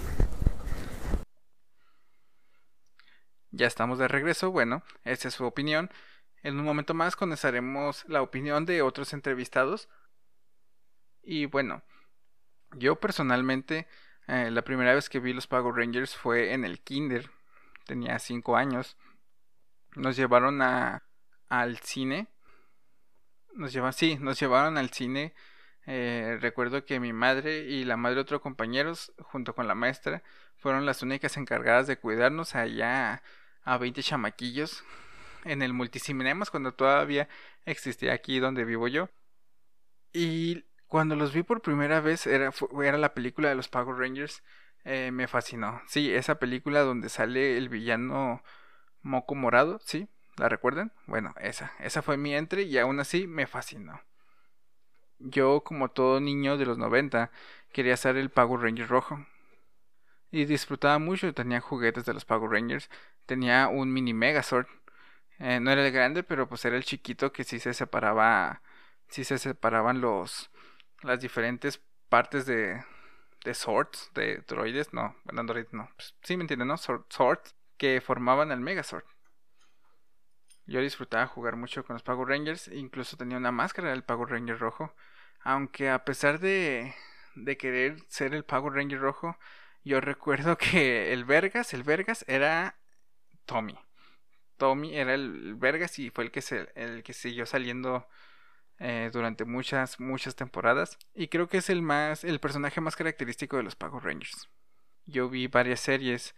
Ya 3.49 3.65
estamos 3.65 3.97
de 3.97 4.07
regreso. 4.07 4.51
Bueno, 4.51 4.83
esta 5.03 5.27
es 5.27 5.33
su 5.33 5.45
opinión. 5.45 5.89
En 6.45 6.59
un 6.59 6.63
momento 6.63 6.93
más 6.93 7.15
conoceremos 7.15 8.05
la 8.07 8.21
opinión 8.21 8.67
de 8.67 8.83
otros 8.83 9.13
entrevistados. 9.13 9.89
Y 11.23 11.47
bueno, 11.47 11.81
yo 12.73 12.99
personalmente, 12.99 13.87
eh, 14.27 14.51
la 14.51 14.61
primera 14.61 14.93
vez 14.93 15.09
que 15.09 15.19
vi 15.19 15.33
los 15.33 15.47
Power 15.47 15.73
Rangers 15.73 16.15
fue 16.15 16.53
en 16.53 16.63
el 16.63 16.81
Kinder. 16.81 17.31
Tenía 17.87 18.19
5 18.19 18.55
años. 18.55 18.95
Nos 19.95 20.17
llevaron 20.17 20.61
a, 20.61 21.01
al 21.49 21.79
cine. 21.79 22.27
Nos 23.55 23.73
llevaron, 23.73 23.93
sí, 23.93 24.19
nos 24.19 24.39
llevaron 24.39 24.77
al 24.77 24.91
cine 24.91 25.33
eh, 25.87 26.37
recuerdo 26.41 26.85
que 26.85 26.99
mi 26.99 27.11
madre 27.11 27.59
y 27.59 27.85
la 27.85 27.97
madre 27.97 28.15
de 28.15 28.21
otros 28.21 28.41
compañeros, 28.41 29.13
junto 29.19 29.55
con 29.55 29.67
la 29.67 29.73
maestra, 29.73 30.21
fueron 30.57 30.85
las 30.85 31.01
únicas 31.01 31.37
encargadas 31.37 31.87
de 31.87 31.97
cuidarnos 31.97 32.53
allá 32.53 33.23
a 33.63 33.77
20 33.79 34.03
chamaquillos 34.03 34.83
en 35.45 35.61
el 35.61 35.73
multicinemas 35.73 36.51
cuando 36.51 36.73
todavía 36.73 37.29
existía 37.65 38.13
aquí 38.13 38.39
donde 38.39 38.65
vivo 38.65 38.87
yo. 38.87 39.09
Y 40.13 40.65
cuando 40.87 41.15
los 41.15 41.33
vi 41.33 41.43
por 41.43 41.61
primera 41.61 42.01
vez 42.01 42.27
era, 42.27 42.51
era 42.83 42.97
la 42.97 43.13
película 43.13 43.49
de 43.49 43.55
los 43.55 43.69
Power 43.69 43.97
Rangers. 43.97 44.43
Eh, 44.83 45.11
me 45.11 45.27
fascinó. 45.27 45.81
Sí, 45.87 46.13
esa 46.13 46.39
película 46.39 46.81
donde 46.81 47.09
sale 47.09 47.57
el 47.57 47.69
villano 47.69 48.43
Moco 49.01 49.35
Morado, 49.35 49.79
¿sí? 49.83 50.09
¿La 50.37 50.49
recuerdan? 50.49 50.91
Bueno, 51.07 51.33
esa. 51.39 51.73
Esa 51.79 52.01
fue 52.01 52.17
mi 52.17 52.35
entre 52.35 52.63
y 52.63 52.77
aún 52.77 52.99
así 52.99 53.27
me 53.27 53.47
fascinó 53.47 54.01
yo, 55.19 55.63
como 55.63 55.89
todo 55.89 56.19
niño 56.19 56.57
de 56.57 56.65
los 56.65 56.77
90, 56.77 57.31
quería 57.71 57.97
ser 57.97 58.17
el 58.17 58.29
Power 58.29 58.61
Ranger 58.61 58.87
rojo. 58.87 59.25
Y 60.31 60.45
disfrutaba 60.45 60.99
mucho, 60.99 61.33
tenía 61.33 61.61
juguetes 61.61 62.05
de 62.05 62.13
los 62.13 62.25
Power 62.25 62.51
Rangers, 62.51 62.89
tenía 63.25 63.67
un 63.67 63.93
mini 63.93 64.13
Megazord. 64.13 64.67
Eh, 65.39 65.59
no 65.59 65.71
era 65.71 65.85
el 65.85 65.91
grande, 65.91 66.23
pero 66.23 66.47
pues 66.47 66.63
era 66.65 66.77
el 66.77 66.85
chiquito 66.85 67.31
que 67.31 67.43
sí 67.43 67.59
se 67.59 67.73
separaba, 67.73 68.61
sí 69.09 69.23
se 69.23 69.37
separaban 69.37 70.01
los, 70.01 70.49
las 71.03 71.19
diferentes 71.19 71.81
partes 72.09 72.45
de, 72.45 72.83
de 73.43 73.53
swords, 73.53 74.11
de 74.13 74.37
droides, 74.47 74.93
no, 74.93 75.15
bueno, 75.25 75.41
androides 75.41 75.73
no, 75.73 75.89
pues, 75.95 76.15
sí 76.23 76.37
me 76.37 76.43
entienden, 76.43 76.69
¿no? 76.69 76.77
Swords 76.77 77.55
que 77.77 78.01
formaban 78.01 78.51
el 78.51 78.59
Megazord. 78.61 79.05
Yo 80.67 80.81
disfrutaba 80.81 81.27
jugar 81.27 81.55
mucho 81.57 81.85
con 81.85 81.93
los 81.95 82.03
Power 82.03 82.27
Rangers, 82.27 82.67
incluso 82.69 83.17
tenía 83.17 83.37
una 83.37 83.51
máscara 83.51 83.89
del 83.91 84.03
Power 84.03 84.29
Ranger 84.29 84.57
rojo. 84.57 84.95
Aunque 85.41 85.89
a 85.91 86.03
pesar 86.03 86.39
de, 86.39 86.95
de 87.35 87.57
querer 87.57 87.97
ser 88.07 88.33
el 88.33 88.43
Power 88.45 88.73
Ranger 88.73 88.99
rojo, 88.99 89.37
yo 89.83 90.01
recuerdo 90.01 90.57
que 90.57 91.13
el 91.13 91.23
Vergas, 91.23 91.73
el 91.73 91.83
Vergas 91.83 92.25
era 92.27 92.79
Tommy. 93.45 93.77
Tommy 94.57 94.95
era 94.95 95.13
el 95.13 95.55
Vergas 95.55 95.99
y 95.99 96.09
fue 96.09 96.25
el 96.25 96.31
que, 96.31 96.41
se, 96.41 96.71
el 96.75 97.03
que 97.03 97.13
siguió 97.13 97.45
saliendo 97.45 98.07
eh, 98.79 99.09
durante 99.13 99.45
muchas, 99.45 99.99
muchas 99.99 100.35
temporadas. 100.35 100.97
Y 101.13 101.27
creo 101.29 101.47
que 101.47 101.57
es 101.57 101.69
el 101.69 101.81
más, 101.81 102.23
el 102.23 102.39
personaje 102.39 102.81
más 102.81 102.95
característico 102.95 103.57
de 103.57 103.63
los 103.63 103.75
Power 103.75 104.03
Rangers. 104.03 104.49
Yo 105.05 105.29
vi 105.29 105.47
varias 105.47 105.79
series, 105.81 106.35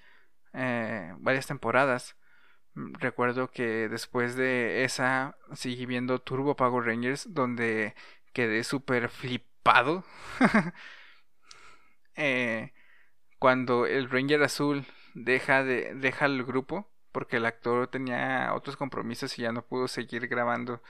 eh, 0.53 1.13
varias 1.19 1.47
temporadas 1.47 2.17
Mm, 2.77 2.93
recuerdo 2.99 3.49
que 3.51 3.89
después 3.89 4.35
de 4.35 4.83
esa 4.83 5.35
seguí 5.53 5.85
viendo 5.87 6.19
Turbo 6.19 6.55
Power 6.55 6.85
Rangers 6.85 7.33
donde 7.33 7.95
quedé 8.33 8.63
súper 8.63 9.09
flipado. 9.09 10.03
eh, 12.15 12.73
cuando 13.39 13.85
el 13.87 14.09
Ranger 14.09 14.43
azul 14.43 14.85
deja, 15.15 15.63
de, 15.63 15.95
deja 15.95 16.25
el 16.25 16.43
grupo 16.45 16.91
porque 17.17 17.37
el 17.37 17.47
actor 17.47 17.87
tenía 17.87 18.53
otros 18.53 18.77
compromisos 18.77 19.39
y 19.39 19.41
ya 19.41 19.51
no 19.51 19.65
pudo 19.65 19.87
seguir 19.87 20.27
grabando. 20.27 20.83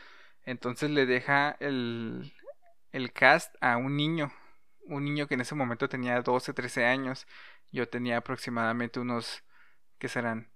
Entonces 0.44 0.92
le 0.92 1.06
deja 1.06 1.56
el, 1.62 2.34
el 2.92 3.14
cast 3.14 3.56
a 3.62 3.78
un 3.78 3.96
niño. 3.96 4.34
Un 4.88 5.06
niño 5.06 5.28
que 5.28 5.36
en 5.36 5.42
ese 5.42 5.56
momento 5.56 5.88
tenía 5.88 6.22
12, 6.22 6.52
13 6.54 6.84
años. 6.86 7.28
Yo 7.72 7.88
tenía 7.88 8.18
aproximadamente 8.18 9.00
unos, 9.00 9.42
¿qué 10.00 10.10
serán? 10.10 10.52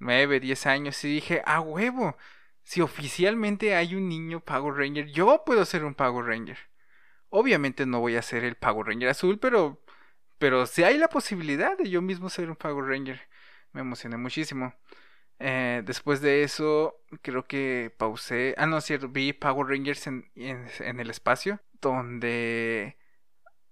9, 0.00 0.40
10 0.40 0.66
años 0.66 1.04
y 1.04 1.14
dije, 1.14 1.42
a 1.46 1.60
huevo, 1.60 2.16
si 2.64 2.80
oficialmente 2.80 3.76
hay 3.76 3.94
un 3.94 4.08
niño 4.08 4.40
Power 4.40 4.74
Ranger, 4.74 5.06
yo 5.12 5.44
puedo 5.46 5.64
ser 5.64 5.84
un 5.84 5.94
Power 5.94 6.26
Ranger. 6.26 6.58
Obviamente 7.28 7.86
no 7.86 8.00
voy 8.00 8.16
a 8.16 8.22
ser 8.22 8.42
el 8.42 8.56
Power 8.56 8.88
Ranger 8.88 9.10
azul, 9.10 9.38
pero 9.38 9.80
pero 10.38 10.66
si 10.66 10.82
hay 10.82 10.98
la 10.98 11.08
posibilidad 11.08 11.78
de 11.78 11.88
yo 11.88 12.02
mismo 12.02 12.30
ser 12.30 12.50
un 12.50 12.56
Power 12.56 12.84
Ranger, 12.86 13.28
me 13.72 13.80
emocioné 13.82 14.16
muchísimo. 14.16 14.74
Eh, 15.40 15.82
después 15.84 16.20
de 16.20 16.42
eso, 16.42 17.00
creo 17.22 17.46
que 17.46 17.94
pausé. 17.96 18.54
Ah, 18.58 18.66
no, 18.66 18.80
cierto, 18.80 19.08
vi 19.08 19.32
Power 19.32 19.68
Rangers 19.68 20.06
en, 20.06 20.30
en, 20.34 21.00
el 21.00 21.10
espacio, 21.10 21.60
donde, 21.80 22.98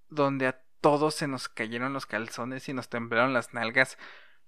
donde 0.08 0.46
a 0.48 0.62
todos 0.80 1.14
se 1.16 1.26
nos 1.28 1.48
cayeron 1.48 1.92
los 1.92 2.06
calzones 2.06 2.68
y 2.68 2.72
nos 2.72 2.88
temblaron 2.88 3.32
las 3.32 3.54
nalgas 3.54 3.98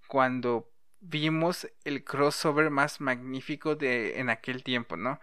cuando 0.07 0.73
vimos 1.01 1.69
el 1.85 2.05
crossover 2.05 2.71
más 2.71 3.01
magnífico 3.01 3.77
de 3.77 4.21
en 4.21 4.31
aquel 4.31 4.63
tiempo, 4.65 4.97
¿no? 4.97 5.21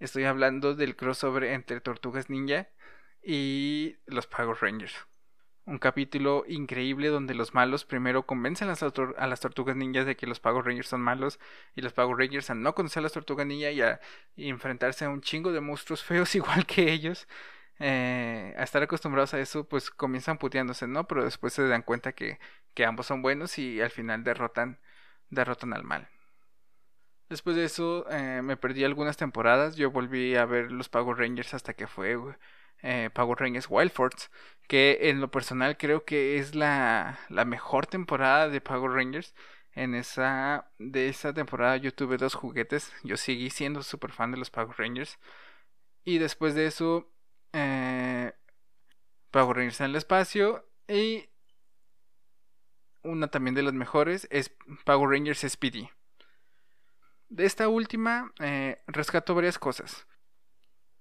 Estoy 0.00 0.24
hablando 0.24 0.74
del 0.74 0.96
crossover 0.96 1.44
entre 1.44 1.80
Tortugas 1.80 2.30
Ninja 2.30 2.68
y 3.22 3.96
los 4.06 4.26
Power 4.26 4.56
Rangers. 4.60 4.94
Un 5.68 5.78
capítulo 5.78 6.44
increíble 6.48 7.08
donde 7.08 7.34
los 7.34 7.52
malos 7.52 7.84
primero 7.84 8.24
convencen 8.24 8.70
a 8.70 9.26
las, 9.26 9.40
tortugas 9.40 9.76
ninjas 9.76 10.06
de 10.06 10.16
que 10.16 10.26
los 10.26 10.40
Power 10.40 10.64
Rangers 10.64 10.88
son 10.88 11.02
malos 11.02 11.38
y 11.76 11.82
los 11.82 11.92
Power 11.92 12.16
Rangers 12.16 12.48
a 12.48 12.54
no 12.54 12.74
conocer 12.74 13.00
a 13.00 13.02
las 13.02 13.12
tortugas 13.12 13.46
ninja 13.46 13.70
y 13.70 13.82
a 13.82 14.00
enfrentarse 14.36 15.04
a 15.04 15.10
un 15.10 15.20
chingo 15.20 15.52
de 15.52 15.60
monstruos 15.60 16.02
feos 16.02 16.34
igual 16.40 16.64
que 16.64 16.90
ellos. 16.90 17.28
Eh, 17.80 18.54
a 18.56 18.62
estar 18.64 18.82
acostumbrados 18.82 19.34
a 19.34 19.40
eso, 19.40 19.68
pues 19.68 19.90
comienzan 19.90 20.38
puteándose, 20.38 20.86
¿no? 20.86 21.06
Pero 21.06 21.22
después 21.22 21.52
se 21.52 21.68
dan 21.68 21.82
cuenta 21.82 22.12
que, 22.12 22.38
que 22.72 22.86
ambos 22.86 23.06
son 23.06 23.20
buenos 23.20 23.58
y 23.58 23.82
al 23.82 23.90
final 23.90 24.24
derrotan 24.24 24.78
derrotan 25.28 25.74
al 25.74 25.84
mal. 25.84 26.08
Después 27.28 27.56
de 27.56 27.64
eso 27.64 28.06
eh, 28.10 28.40
me 28.42 28.56
perdí 28.56 28.84
algunas 28.84 29.18
temporadas. 29.18 29.76
Yo 29.76 29.90
volví 29.90 30.34
a 30.34 30.46
ver 30.46 30.72
los 30.72 30.88
Power 30.88 31.18
Rangers 31.18 31.52
hasta 31.52 31.74
que 31.74 31.86
fue 31.86 32.16
eh, 32.82 33.10
Power 33.12 33.38
Rangers 33.38 33.66
Wild 33.68 33.92
Force. 33.92 34.28
Que 34.68 34.98
en 35.10 35.20
lo 35.20 35.30
personal 35.30 35.76
creo 35.78 36.04
que 36.04 36.38
es 36.38 36.54
la, 36.54 37.18
la 37.28 37.44
mejor 37.44 37.86
temporada 37.86 38.48
de 38.48 38.60
Power 38.60 38.92
Rangers. 38.92 39.34
En 39.72 39.94
esa, 39.94 40.70
de 40.78 41.08
esa 41.08 41.32
temporada 41.32 41.76
yo 41.76 41.94
tuve 41.94 42.16
dos 42.16 42.34
juguetes. 42.34 42.92
Yo 43.04 43.16
seguí 43.16 43.50
siendo 43.50 43.82
súper 43.82 44.12
fan 44.12 44.32
de 44.32 44.38
los 44.38 44.50
Power 44.50 44.76
Rangers. 44.76 45.18
Y 46.04 46.18
después 46.18 46.54
de 46.54 46.66
eso, 46.66 47.12
eh, 47.52 48.32
Power 49.30 49.56
Rangers 49.56 49.80
en 49.80 49.90
el 49.90 49.96
espacio. 49.96 50.68
Y 50.88 51.28
una 53.02 53.28
también 53.28 53.54
de 53.54 53.62
las 53.62 53.74
mejores 53.74 54.26
es 54.30 54.54
Power 54.84 55.10
Rangers 55.10 55.44
Speedy. 55.48 55.88
De 57.28 57.44
esta 57.44 57.68
última 57.68 58.32
eh, 58.40 58.82
rescato 58.86 59.34
varias 59.34 59.58
cosas. 59.58 60.06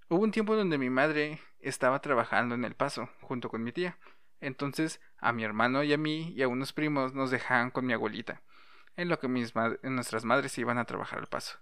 Hubo 0.10 0.24
un 0.24 0.32
tiempo 0.32 0.56
donde 0.56 0.78
mi 0.78 0.90
madre 0.90 1.40
estaba 1.60 2.02
trabajando 2.02 2.56
en 2.56 2.66
El 2.66 2.76
Paso 2.76 3.10
junto 3.22 3.50
con 3.50 3.64
mi 3.64 3.72
tía. 3.72 3.98
Entonces 4.40 5.02
a 5.18 5.32
mi 5.34 5.44
hermano 5.44 5.84
y 5.84 5.94
a 5.94 5.98
mí 5.98 6.34
y 6.36 6.44
a 6.44 6.48
unos 6.48 6.74
primos 6.74 7.14
nos 7.14 7.32
dejaban 7.32 7.72
con 7.72 7.86
mi 7.86 7.94
abuelita, 7.94 8.42
en 8.96 9.10
lo 9.10 9.20
que 9.20 9.28
mis 9.28 9.54
nuestras 9.84 10.26
madres 10.26 10.58
iban 10.58 10.78
a 10.78 10.86
trabajar 10.86 11.20
al 11.20 11.28
paso. 11.28 11.60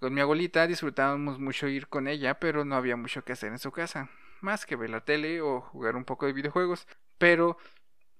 Con 0.00 0.14
mi 0.14 0.20
abuelita 0.20 0.66
disfrutábamos 0.66 1.38
mucho 1.38 1.68
ir 1.68 1.88
con 1.88 2.08
ella, 2.08 2.40
pero 2.40 2.64
no 2.64 2.76
había 2.76 2.96
mucho 2.96 3.24
que 3.24 3.32
hacer 3.32 3.52
en 3.52 3.58
su 3.58 3.70
casa, 3.70 4.10
más 4.40 4.66
que 4.66 4.76
ver 4.76 4.90
la 4.90 5.04
tele 5.04 5.40
o 5.40 5.60
jugar 5.60 5.96
un 5.96 6.04
poco 6.04 6.26
de 6.26 6.32
videojuegos. 6.32 6.88
Pero 7.18 7.56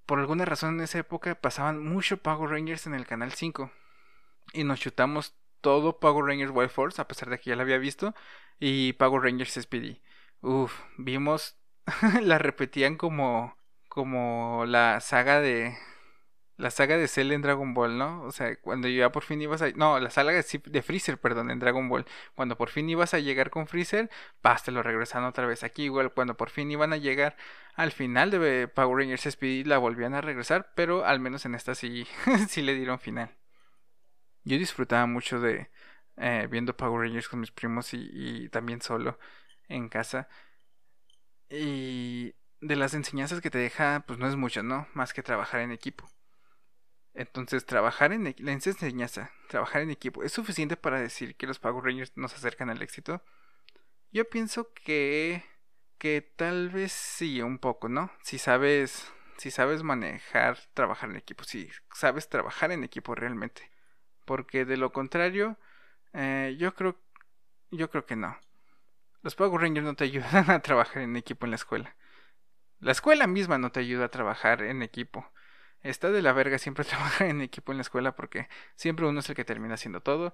por 0.07 0.21
alguna 0.21 0.45
razón 0.45 0.77
en 0.77 0.83
esa 0.83 0.99
época 0.99 1.35
pasaban 1.35 1.85
mucho 1.85 2.19
Power 2.19 2.51
Rangers 2.51 2.87
en 2.87 2.95
el 2.95 3.07
canal 3.07 3.33
5 3.33 3.71
y 4.53 4.65
nos 4.65 4.81
chutamos 4.81 5.35
todo 5.61 5.99
Power 5.99 6.25
Rangers 6.27 6.53
Wild 6.53 6.71
Force, 6.71 7.01
a 7.01 7.09
pesar 7.09 7.31
de 7.31 7.39
que 7.39 7.51
ya 7.51 7.57
la 7.57 7.63
había 7.63 7.79
visto, 7.79 8.15
y 8.59 8.93
Power 8.95 9.23
Rangers 9.23 9.55
Speedy. 9.55 10.03
Uf, 10.43 10.73
vimos, 10.99 11.57
la 12.23 12.39
repetían 12.39 12.97
como, 12.97 13.57
como 13.89 14.65
la 14.67 15.01
saga 15.01 15.41
de, 15.41 15.77
la 16.57 16.71
saga 16.71 16.97
de 16.97 17.09
Cell 17.09 17.33
en 17.33 17.43
Dragon 17.43 17.75
Ball, 17.75 17.99
¿no? 17.99 18.23
O 18.23 18.31
sea, 18.33 18.57
cuando 18.61 18.89
ya 18.89 19.11
por 19.13 19.25
fin 19.25 19.43
ibas 19.43 19.63
a... 19.63 19.71
No, 19.73 19.99
la 20.01 20.11
saga 20.11 20.33
de, 20.33 20.83
Freezer, 20.83 21.19
perdón, 21.19 21.51
en 21.51 21.59
Dragon 21.59 21.89
Ball. 21.89 22.07
Cuando 22.35 22.57
por 22.57 22.71
fin 22.71 22.89
ibas 22.89 23.15
a 23.15 23.19
llegar 23.19 23.51
con 23.51 23.67
Freezer, 23.67 24.11
basta, 24.43 24.71
lo 24.71 24.83
regresan 24.83 25.25
otra 25.25 25.47
vez 25.47 25.65
aquí. 25.65 25.85
Igual, 25.85 26.13
cuando 26.13 26.37
por 26.37 26.51
fin 26.51 26.71
iban 26.71 26.93
a 26.93 26.99
llegar 26.99 27.37
al 27.75 27.93
final 27.93 28.31
de 28.31 28.69
Power 28.69 28.99
Rangers 28.99 29.33
Speedy, 29.33 29.65
la 29.65 29.79
volvían 29.79 30.15
a 30.15 30.21
regresar, 30.21 30.73
pero 30.77 31.05
al 31.05 31.21
menos 31.21 31.45
en 31.47 31.55
esta 31.55 31.75
sí, 31.75 32.07
sí 32.49 32.63
le 32.63 32.75
dieron 32.75 32.99
final. 33.01 33.37
Yo 34.45 34.59
disfrutaba 34.59 35.07
mucho 35.07 35.41
de 35.41 35.71
eh, 36.17 36.49
viendo 36.51 36.77
Power 36.77 37.03
Rangers 37.03 37.29
con 37.29 37.41
mis 37.41 37.51
primos 37.53 37.95
y, 37.95 38.09
y 38.13 38.49
también 38.51 38.83
solo 38.83 39.19
en 39.73 39.89
casa. 39.89 40.29
Y 41.51 42.35
de 42.61 42.77
las 42.77 42.95
enseñanzas 42.95 43.41
que 43.41 43.51
te 43.51 43.59
deja, 43.59 44.05
pues 44.07 44.19
no 44.19 44.29
es 44.29 44.37
mucho, 44.37 44.63
¿no? 44.63 44.89
Más 44.95 45.13
que 45.13 45.23
trabajar 45.23 45.61
en 45.61 45.73
equipo. 45.73 46.09
Entonces, 47.15 47.67
trabajar 47.67 48.13
en 48.13 48.35
la 48.39 48.53
enseñanza, 48.53 49.31
trabajar 49.49 49.83
en 49.83 49.91
equipo, 49.91 50.23
¿es 50.23 50.33
suficiente 50.33 50.77
para 50.77 51.01
decir 51.01 51.37
que 51.37 51.47
los 51.47 51.59
Power 51.59 51.85
Rangers 51.85 52.13
nos 52.17 52.35
acercan 52.35 52.71
al 52.71 52.83
éxito? 52.83 53.23
Yo 54.13 54.29
pienso 54.29 54.73
que 54.75 55.45
que 55.99 56.21
tal 56.21 56.71
vez 56.71 56.91
sí 56.93 57.43
un 57.43 57.59
poco, 57.59 57.89
¿no? 57.89 58.11
Si 58.23 58.39
sabes 58.39 59.13
si 59.39 59.51
sabes 59.53 59.83
manejar, 59.85 60.59
trabajar 60.75 61.11
en 61.11 61.17
equipo, 61.17 61.45
si 61.45 61.71
sabes 61.95 62.29
trabajar 62.29 62.73
en 62.73 62.85
equipo 62.85 63.15
realmente, 63.15 63.71
porque 64.27 64.65
de 64.65 64.77
lo 64.79 64.93
contrario, 64.93 65.59
eh, 66.15 66.57
yo 66.59 66.75
creo 66.75 66.99
yo 67.71 67.91
creo 67.91 68.07
que 68.07 68.17
no. 68.17 68.37
Los 69.23 69.35
Power 69.35 69.61
Rangers 69.61 69.87
no 69.87 69.95
te 69.95 70.05
ayudan 70.05 70.51
a 70.51 70.61
trabajar 70.61 71.03
en 71.03 71.17
equipo 71.17 71.47
en 71.47 71.51
la 71.51 71.57
escuela. 71.57 71.97
La 72.81 72.93
escuela 72.93 73.27
misma 73.27 73.59
no 73.59 73.71
te 73.73 73.81
ayuda 73.81 74.07
a 74.07 74.11
trabajar 74.11 74.63
en 74.63 74.83
equipo 74.83 75.33
está 75.83 76.11
de 76.11 76.23
la 76.23 76.33
verga 76.33 76.59
siempre 76.59 76.85
trabajar 76.85 77.29
en 77.29 77.41
equipo 77.41 77.73
en 77.73 77.79
la 77.79 77.83
escuela 77.83 78.15
porque 78.15 78.49
siempre 78.77 79.07
uno 79.07 79.21
es 79.21 79.29
el 79.29 79.37
que 79.37 79.45
termina 79.45 79.75
haciendo 79.75 80.01
todo. 80.01 80.33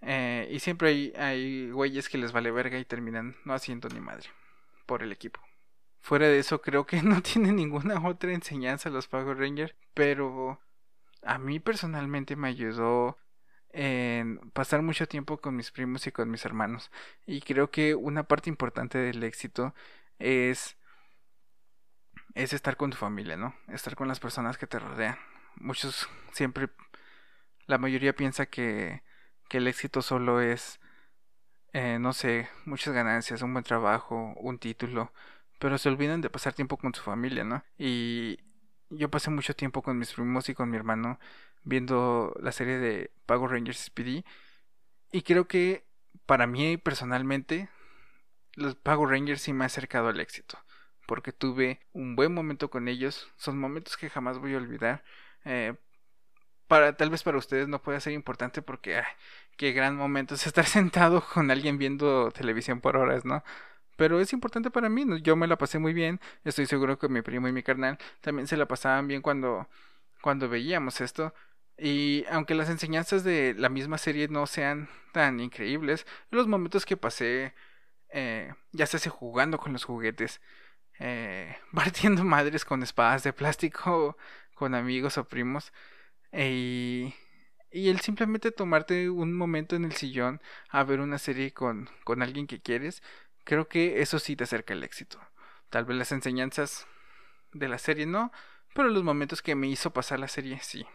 Eh, 0.00 0.48
y 0.50 0.60
siempre 0.60 0.88
hay, 0.90 1.12
hay 1.16 1.70
güeyes 1.70 2.08
que 2.08 2.18
les 2.18 2.32
vale 2.32 2.50
verga 2.50 2.78
y 2.78 2.84
terminan 2.84 3.36
no 3.44 3.54
haciendo 3.54 3.88
ni 3.88 4.00
madre 4.00 4.28
por 4.86 5.02
el 5.02 5.12
equipo. 5.12 5.40
Fuera 6.00 6.28
de 6.28 6.38
eso, 6.38 6.60
creo 6.60 6.86
que 6.86 7.02
no 7.02 7.22
tiene 7.22 7.52
ninguna 7.52 8.06
otra 8.06 8.32
enseñanza 8.32 8.90
los 8.90 9.08
Power 9.08 9.38
Rangers, 9.38 9.74
pero 9.94 10.60
a 11.22 11.38
mí 11.38 11.60
personalmente 11.60 12.36
me 12.36 12.48
ayudó 12.48 13.18
en 13.74 14.38
pasar 14.52 14.82
mucho 14.82 15.06
tiempo 15.08 15.40
con 15.40 15.56
mis 15.56 15.70
primos 15.72 16.06
y 16.06 16.12
con 16.12 16.30
mis 16.30 16.44
hermanos. 16.44 16.90
Y 17.26 17.40
creo 17.42 17.70
que 17.70 17.94
una 17.94 18.24
parte 18.24 18.50
importante 18.50 18.98
del 18.98 19.22
éxito 19.24 19.74
es 20.18 20.76
es 22.34 22.52
estar 22.52 22.76
con 22.76 22.90
tu 22.90 22.96
familia, 22.96 23.36
¿no? 23.36 23.54
Estar 23.68 23.96
con 23.96 24.08
las 24.08 24.20
personas 24.20 24.58
que 24.58 24.66
te 24.66 24.78
rodean. 24.78 25.16
Muchos 25.56 26.08
siempre, 26.32 26.68
la 27.66 27.78
mayoría 27.78 28.14
piensa 28.14 28.46
que, 28.46 29.02
que 29.48 29.58
el 29.58 29.68
éxito 29.68 30.02
solo 30.02 30.40
es, 30.40 30.80
eh, 31.72 31.98
no 32.00 32.12
sé, 32.12 32.48
muchas 32.66 32.94
ganancias, 32.94 33.42
un 33.42 33.52
buen 33.52 33.64
trabajo, 33.64 34.34
un 34.36 34.58
título, 34.58 35.12
pero 35.58 35.78
se 35.78 35.88
olvidan 35.88 36.20
de 36.20 36.30
pasar 36.30 36.54
tiempo 36.54 36.76
con 36.78 36.94
su 36.94 37.02
familia, 37.02 37.44
¿no? 37.44 37.64
Y 37.78 38.38
yo 38.90 39.10
pasé 39.10 39.30
mucho 39.30 39.54
tiempo 39.54 39.82
con 39.82 39.98
mis 39.98 40.12
primos 40.12 40.48
y 40.48 40.54
con 40.54 40.70
mi 40.70 40.76
hermano 40.76 41.18
viendo 41.64 42.34
la 42.40 42.52
serie 42.52 42.78
de 42.78 43.12
Pago 43.26 43.48
Rangers 43.48 43.78
Speedy 43.78 44.24
y 45.12 45.22
creo 45.22 45.48
que 45.48 45.86
para 46.26 46.46
mí 46.46 46.76
personalmente 46.76 47.68
los 48.54 48.76
Pago 48.76 49.06
Rangers 49.06 49.42
sí 49.42 49.52
me 49.52 49.64
ha 49.64 49.66
acercado 49.66 50.08
al 50.08 50.20
éxito 50.20 50.58
porque 51.06 51.32
tuve 51.32 51.80
un 51.92 52.16
buen 52.16 52.32
momento 52.32 52.70
con 52.70 52.88
ellos. 52.88 53.28
Son 53.36 53.58
momentos 53.58 53.96
que 53.96 54.10
jamás 54.10 54.38
voy 54.38 54.54
a 54.54 54.58
olvidar. 54.58 55.04
Eh, 55.44 55.74
para, 56.66 56.96
tal 56.96 57.10
vez 57.10 57.22
para 57.22 57.38
ustedes 57.38 57.68
no 57.68 57.82
pueda 57.82 58.00
ser 58.00 58.12
importante 58.14 58.62
porque 58.62 59.02
qué 59.56 59.72
gran 59.72 59.96
momento 59.96 60.34
es 60.34 60.46
estar 60.46 60.66
sentado 60.66 61.22
con 61.22 61.50
alguien 61.50 61.78
viendo 61.78 62.30
televisión 62.30 62.80
por 62.80 62.96
horas, 62.96 63.24
¿no? 63.24 63.44
Pero 63.96 64.20
es 64.20 64.32
importante 64.32 64.70
para 64.70 64.88
mí, 64.88 65.04
yo 65.22 65.36
me 65.36 65.46
la 65.46 65.56
pasé 65.56 65.78
muy 65.78 65.92
bien, 65.92 66.20
estoy 66.44 66.66
seguro 66.66 66.98
que 66.98 67.08
mi 67.08 67.22
primo 67.22 67.46
y 67.48 67.52
mi 67.52 67.62
carnal 67.62 67.98
también 68.20 68.48
se 68.48 68.56
la 68.56 68.66
pasaban 68.66 69.06
bien 69.06 69.22
cuando, 69.22 69.68
cuando 70.20 70.48
veíamos 70.48 71.00
esto. 71.00 71.34
Y 71.78 72.24
aunque 72.30 72.54
las 72.54 72.70
enseñanzas 72.70 73.24
de 73.24 73.54
la 73.58 73.68
misma 73.68 73.98
serie 73.98 74.28
no 74.28 74.46
sean 74.46 74.88
tan 75.12 75.40
increíbles, 75.40 76.06
los 76.30 76.46
momentos 76.46 76.86
que 76.86 76.96
pasé, 76.96 77.54
eh, 78.10 78.54
ya 78.72 78.86
se 78.86 78.98
hace 78.98 79.10
jugando 79.10 79.58
con 79.58 79.72
los 79.72 79.84
juguetes, 79.84 80.40
eh, 81.00 81.56
partiendo 81.74 82.24
madres 82.24 82.64
con 82.64 82.82
espadas 82.82 83.24
de 83.24 83.32
plástico 83.32 84.16
con 84.54 84.74
amigos 84.74 85.18
o 85.18 85.26
primos. 85.28 85.72
y, 86.32 87.14
y 87.70 87.88
el 87.90 88.00
simplemente 88.00 88.52
tomarte 88.52 89.10
un 89.10 89.34
momento 89.34 89.76
en 89.76 89.84
el 89.84 89.92
sillón 89.94 90.40
a 90.68 90.84
ver 90.84 91.00
una 91.00 91.18
serie 91.18 91.52
con, 91.52 91.90
con 92.04 92.22
alguien 92.22 92.46
que 92.46 92.60
quieres, 92.62 93.02
creo 93.44 93.68
que 93.68 94.00
eso 94.02 94.18
sí 94.20 94.36
te 94.36 94.44
acerca 94.44 94.74
al 94.74 94.84
éxito. 94.84 95.20
Tal 95.70 95.84
vez 95.84 95.96
las 95.98 96.12
enseñanzas 96.12 96.86
de 97.52 97.68
la 97.68 97.78
serie 97.78 98.06
no, 98.06 98.32
pero 98.74 98.88
los 98.90 99.02
momentos 99.04 99.42
que 99.42 99.54
me 99.56 99.68
hizo 99.68 99.92
pasar 99.92 100.20
la 100.20 100.28
serie 100.28 100.60
sí. 100.62 100.86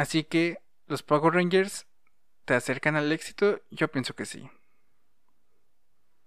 Así 0.00 0.24
que 0.24 0.62
los 0.86 1.02
Power 1.02 1.34
Rangers 1.34 1.86
te 2.46 2.54
acercan 2.54 2.96
al 2.96 3.12
éxito, 3.12 3.60
yo 3.70 3.88
pienso 3.88 4.14
que 4.14 4.24
sí. 4.24 4.50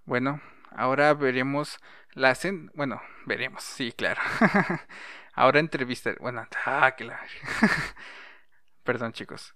Bueno, 0.05 0.43
ahora 0.69 1.11
veremos 1.15 1.79
la 2.11 2.37
bueno, 2.75 3.01
veremos, 3.25 3.63
sí, 3.63 3.91
claro. 3.91 4.21
Ahora 5.33 5.59
entrevista, 5.59 6.13
bueno, 6.19 6.47
ah, 6.67 6.93
claro. 6.95 7.19
Perdón, 8.83 9.11
chicos. 9.11 9.55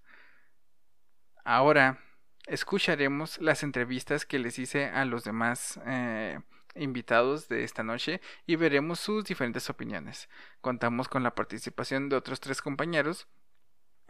Ahora 1.43 1.99
escucharemos 2.47 3.37
las 3.39 3.61
entrevistas 3.61 4.25
que 4.25 4.39
les 4.39 4.57
hice 4.57 4.85
a 4.85 5.05
los 5.05 5.25
demás 5.25 5.79
eh, 5.85 6.39
invitados 6.73 7.49
de 7.49 7.63
esta 7.63 7.83
noche 7.83 8.19
y 8.47 8.55
veremos 8.55 8.99
sus 8.99 9.25
diferentes 9.25 9.69
opiniones. 9.69 10.27
Contamos 10.59 11.07
con 11.07 11.21
la 11.21 11.35
participación 11.35 12.09
de 12.09 12.15
otros 12.15 12.39
tres 12.39 12.63
compañeros 12.63 13.27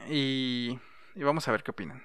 y 0.09 0.77
vamos 1.15 1.47
a 1.47 1.51
ver 1.51 1.63
qué 1.63 1.71
opinan. 1.71 2.01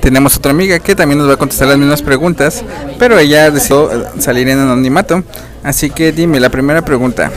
Tenemos 0.00 0.36
otra 0.36 0.50
amiga 0.50 0.78
que 0.78 0.94
también 0.94 1.18
nos 1.18 1.28
va 1.28 1.34
a 1.34 1.36
contestar 1.38 1.68
las 1.68 1.78
mismas 1.78 2.02
preguntas, 2.02 2.62
pero 2.98 3.18
ella 3.18 3.50
decidió 3.50 3.90
salir 4.20 4.48
en 4.48 4.58
anonimato. 4.58 5.24
Así 5.62 5.88
que 5.88 6.12
dime 6.12 6.40
la 6.40 6.50
primera 6.50 6.82
pregunta. 6.82 7.32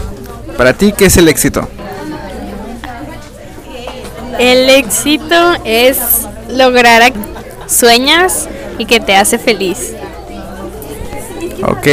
Para 0.58 0.74
ti, 0.74 0.92
¿qué 0.92 1.06
es 1.06 1.16
el 1.16 1.30
éxito? 1.30 1.68
El 4.38 4.70
éxito 4.70 5.54
es 5.63 6.28
lograr 6.50 7.13
sueños 7.68 8.50
y 8.78 8.86
que 8.86 9.00
te 9.00 9.16
hace 9.16 9.40
feliz. 9.40 9.94
Ok. 11.63 11.88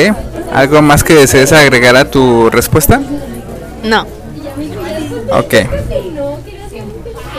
¿Algo 0.53 0.83
más 0.83 1.05
que 1.05 1.15
desees 1.15 1.53
agregar 1.53 1.97
a 1.97 2.11
tu 2.11 2.51
respuesta? 2.51 3.01
No. 3.85 4.07
Ok. 5.35 5.55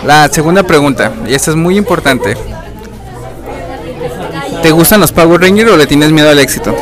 La 0.05 0.27
segunda 0.27 0.63
pregunta, 0.63 1.11
y 1.27 1.33
esta 1.33 1.51
es 1.51 1.57
muy 1.57 1.77
importante. 1.77 2.35
¿Te 4.61 4.71
gustan 4.71 4.99
los 4.99 5.11
Power 5.11 5.41
Rangers 5.41 5.71
o 5.71 5.77
le 5.77 5.87
tienes 5.87 6.11
miedo 6.11 6.29
al 6.29 6.39
éxito? 6.39 6.75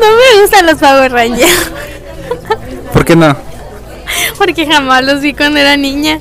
No 0.00 0.06
me 0.06 0.40
gustan 0.42 0.66
los 0.66 0.76
Power 0.76 1.12
Rangers. 1.12 1.70
¿Por 2.92 3.04
qué 3.04 3.16
no? 3.16 3.36
Porque 4.38 4.66
jamás 4.66 5.04
los 5.04 5.20
vi 5.20 5.34
cuando 5.34 5.58
era 5.58 5.76
niña. 5.76 6.18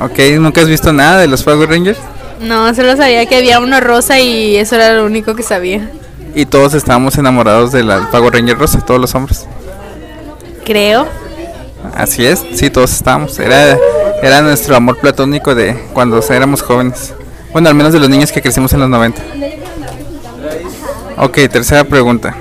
Ok, 0.00 0.18
¿nunca 0.38 0.60
has 0.60 0.68
visto 0.68 0.92
nada 0.92 1.18
de 1.18 1.26
los 1.26 1.42
Power 1.42 1.68
Rangers? 1.68 1.98
No, 2.40 2.74
solo 2.74 2.96
sabía 2.96 3.26
que 3.26 3.36
había 3.36 3.60
uno 3.60 3.80
rosa 3.80 4.18
y 4.18 4.56
eso 4.56 4.76
era 4.76 4.94
lo 4.94 5.04
único 5.04 5.34
que 5.34 5.42
sabía. 5.42 5.90
Y 6.34 6.46
todos 6.46 6.74
estábamos 6.74 7.18
enamorados 7.18 7.72
de 7.72 7.82
la 7.82 8.10
Power 8.10 8.32
Ranger 8.32 8.56
rosa, 8.56 8.80
todos 8.80 9.00
los 9.00 9.14
hombres. 9.14 9.46
Creo. 10.70 11.04
Así 11.96 12.24
es, 12.24 12.46
sí, 12.54 12.70
todos 12.70 12.92
estábamos. 12.92 13.36
Era, 13.40 13.76
era 14.22 14.40
nuestro 14.40 14.76
amor 14.76 14.98
platónico 14.98 15.52
de 15.52 15.74
cuando 15.92 16.22
éramos 16.30 16.62
jóvenes. 16.62 17.12
Bueno, 17.50 17.68
al 17.68 17.74
menos 17.74 17.92
de 17.92 17.98
los 17.98 18.08
niños 18.08 18.30
que 18.30 18.40
crecimos 18.40 18.72
en 18.72 18.78
los 18.78 18.88
90. 18.88 19.20
Ok, 21.16 21.38
tercera 21.50 21.82
pregunta. 21.82 22.36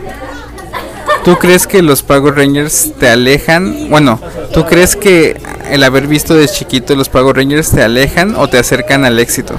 ¿Tú 1.25 1.37
crees 1.39 1.65
que 1.65 1.81
los 1.81 2.03
Power 2.03 2.35
Rangers 2.35 2.93
te 2.99 3.09
alejan? 3.09 3.89
Bueno, 3.89 4.19
¿tú 4.53 4.63
crees 4.63 4.95
que 4.95 5.41
el 5.71 5.83
haber 5.83 6.05
visto 6.05 6.35
de 6.35 6.47
chiquito 6.47 6.95
los 6.95 7.09
Power 7.09 7.35
Rangers 7.35 7.71
te 7.71 7.81
alejan 7.81 8.35
o 8.35 8.47
te 8.47 8.59
acercan 8.59 9.05
al 9.05 9.17
éxito? 9.17 9.55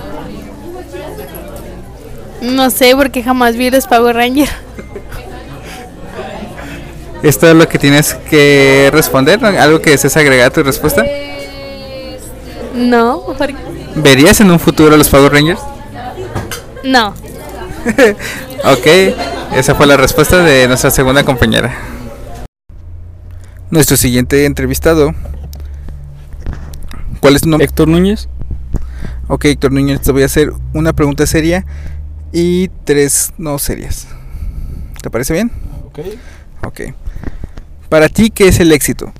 No 2.40 2.70
sé, 2.70 2.94
porque 2.94 3.24
jamás 3.24 3.56
vi 3.56 3.68
los 3.68 3.88
Power 3.88 4.14
Rangers. 4.14 4.52
¿Esto 7.22 7.48
es 7.48 7.54
lo 7.54 7.68
que 7.68 7.78
tienes 7.78 8.14
que 8.14 8.88
responder? 8.92 9.44
¿Algo 9.44 9.80
que 9.82 9.90
desees 9.90 10.16
agregar 10.16 10.46
a 10.48 10.50
tu 10.50 10.62
respuesta? 10.62 11.04
No, 12.74 13.22
¿por- 13.36 13.52
¿Verías 13.96 14.40
en 14.40 14.50
un 14.50 14.58
futuro 14.60 14.94
a 14.94 14.98
los 14.98 15.08
Power 15.08 15.32
Rangers? 15.32 15.60
no. 16.84 17.14
Ok, 18.62 18.86
esa 19.56 19.74
fue 19.74 19.86
la 19.86 19.96
respuesta 19.96 20.42
de 20.44 20.68
nuestra 20.68 20.90
segunda 20.90 21.24
compañera. 21.24 21.74
Nuestro 23.70 23.96
siguiente 23.96 24.44
entrevistado. 24.44 25.14
¿Cuál 27.20 27.36
es 27.36 27.42
tu 27.42 27.48
nombre? 27.48 27.64
Héctor 27.64 27.88
Núñez. 27.88 28.28
Ok, 29.28 29.46
Héctor 29.46 29.72
Núñez, 29.72 30.02
te 30.02 30.12
voy 30.12 30.24
a 30.24 30.26
hacer 30.26 30.52
una 30.74 30.92
pregunta 30.92 31.24
seria 31.26 31.64
y 32.34 32.68
tres 32.84 33.32
no 33.38 33.58
serias. 33.58 34.08
¿Te 35.02 35.08
parece 35.08 35.32
bien? 35.32 35.50
Ok. 35.86 36.00
Ok. 36.64 36.80
Para 37.90 38.08
ti, 38.08 38.30
¿qué 38.30 38.48
es 38.48 38.60
el 38.60 38.72
éxito? 38.72 39.12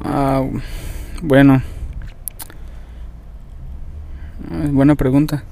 Ah, 0.00 0.42
bueno. 1.22 1.62
Ah, 4.50 4.68
buena 4.70 4.94
pregunta. 4.94 5.42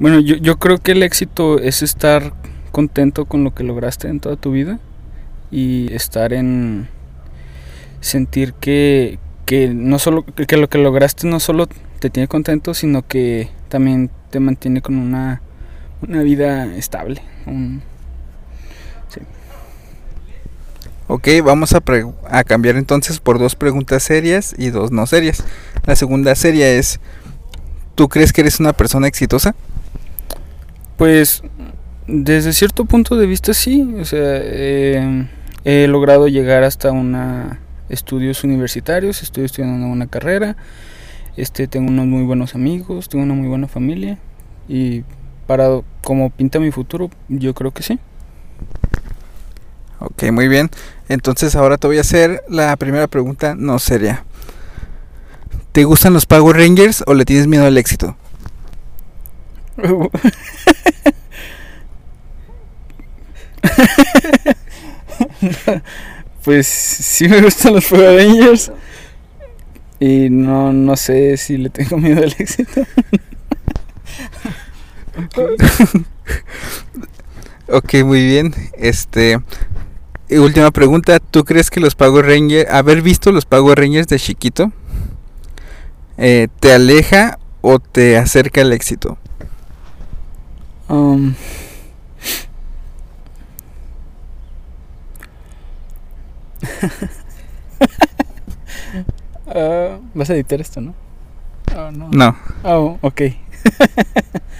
Bueno, 0.00 0.18
yo, 0.18 0.34
yo 0.36 0.58
creo 0.58 0.78
que 0.78 0.92
el 0.92 1.02
éxito 1.04 1.60
es 1.60 1.82
estar 1.82 2.32
contento 2.72 3.26
con 3.26 3.44
lo 3.44 3.54
que 3.54 3.62
lograste 3.62 4.08
en 4.08 4.18
toda 4.18 4.34
tu 4.36 4.50
vida 4.50 4.80
y 5.52 5.92
estar 5.94 6.32
en 6.32 6.88
sentir 8.00 8.54
que, 8.54 9.20
que 9.46 9.68
no 9.68 10.00
solo 10.00 10.24
que 10.24 10.56
lo 10.56 10.68
que 10.68 10.78
lograste 10.78 11.28
no 11.28 11.38
solo 11.38 11.68
te 12.00 12.10
tiene 12.10 12.26
contento, 12.26 12.74
sino 12.74 13.06
que 13.06 13.50
también 13.68 14.10
te 14.30 14.40
mantiene 14.40 14.82
con 14.82 14.96
una, 14.96 15.40
una 16.02 16.22
vida 16.22 16.66
estable. 16.74 17.22
un- 17.46 17.82
Ok, 21.06 21.28
vamos 21.44 21.74
a, 21.74 21.82
a 22.30 22.44
cambiar 22.44 22.76
entonces 22.76 23.20
por 23.20 23.38
dos 23.38 23.56
preguntas 23.56 24.02
serias 24.02 24.54
y 24.56 24.70
dos 24.70 24.90
no 24.90 25.06
serias. 25.06 25.44
La 25.84 25.96
segunda 25.96 26.34
seria 26.34 26.70
es, 26.70 26.98
¿tú 27.94 28.08
crees 28.08 28.32
que 28.32 28.40
eres 28.40 28.58
una 28.58 28.72
persona 28.72 29.06
exitosa? 29.06 29.54
Pues 30.96 31.42
desde 32.06 32.54
cierto 32.54 32.86
punto 32.86 33.16
de 33.16 33.26
vista 33.26 33.52
sí, 33.52 33.96
o 34.00 34.04
sea, 34.06 34.18
eh, 34.22 35.26
he 35.64 35.86
logrado 35.88 36.28
llegar 36.28 36.64
hasta 36.64 36.90
una 36.92 37.60
estudios 37.90 38.42
universitarios, 38.44 39.22
estoy 39.22 39.44
estudiando 39.44 39.86
una 39.86 40.06
carrera, 40.06 40.56
este 41.36 41.66
tengo 41.66 41.88
unos 41.88 42.06
muy 42.06 42.22
buenos 42.22 42.54
amigos, 42.54 43.10
tengo 43.10 43.24
una 43.24 43.34
muy 43.34 43.48
buena 43.48 43.68
familia 43.68 44.18
y 44.68 45.04
para 45.46 45.82
como 46.02 46.30
pinta 46.30 46.58
mi 46.60 46.70
futuro, 46.70 47.10
yo 47.28 47.52
creo 47.52 47.72
que 47.72 47.82
sí. 47.82 47.98
Ok, 50.00 50.24
muy 50.32 50.48
bien. 50.48 50.70
Entonces 51.08 51.54
ahora 51.56 51.78
te 51.78 51.86
voy 51.86 51.98
a 51.98 52.02
hacer 52.02 52.42
la 52.48 52.76
primera 52.76 53.06
pregunta 53.06 53.54
no 53.54 53.78
seria. 53.78 54.24
¿Te 55.72 55.84
gustan 55.84 56.12
los 56.12 56.26
Power 56.26 56.56
Rangers 56.56 57.02
o 57.06 57.14
le 57.14 57.24
tienes 57.24 57.46
miedo 57.46 57.64
al 57.66 57.78
éxito? 57.78 58.16
pues 66.44 66.66
sí 66.66 67.28
me 67.28 67.40
gustan 67.40 67.74
los 67.74 67.86
Power 67.86 68.16
Rangers 68.16 68.72
y 69.98 70.28
no 70.30 70.72
no 70.72 70.96
sé 70.96 71.36
si 71.36 71.56
le 71.56 71.70
tengo 71.70 71.96
miedo 71.96 72.22
al 72.22 72.34
éxito. 72.38 72.86
Ok, 77.68 77.94
muy 78.04 78.26
bien. 78.26 78.54
Este, 78.76 79.40
y 80.28 80.36
última 80.38 80.70
pregunta, 80.70 81.18
¿tú 81.18 81.44
crees 81.44 81.70
que 81.70 81.80
los 81.80 81.94
Power 81.94 82.26
Rangers, 82.26 82.70
haber 82.70 83.02
visto 83.02 83.32
los 83.32 83.44
Power 83.44 83.78
Rangers 83.78 84.08
de 84.08 84.18
chiquito, 84.18 84.72
eh, 86.16 86.48
te 86.60 86.72
aleja 86.72 87.38
o 87.60 87.78
te 87.78 88.16
acerca 88.16 88.60
al 88.60 88.72
éxito? 88.72 89.18
Um, 90.88 91.34
Ah, 99.46 99.98
Vas 100.14 100.30
a 100.30 100.34
editar 100.34 100.60
esto, 100.60 100.80
¿no? 100.80 100.94
Ah, 101.74 101.90
no. 101.92 102.08
No. 102.10 102.36
Oh, 102.62 102.98
ok. 103.02 103.22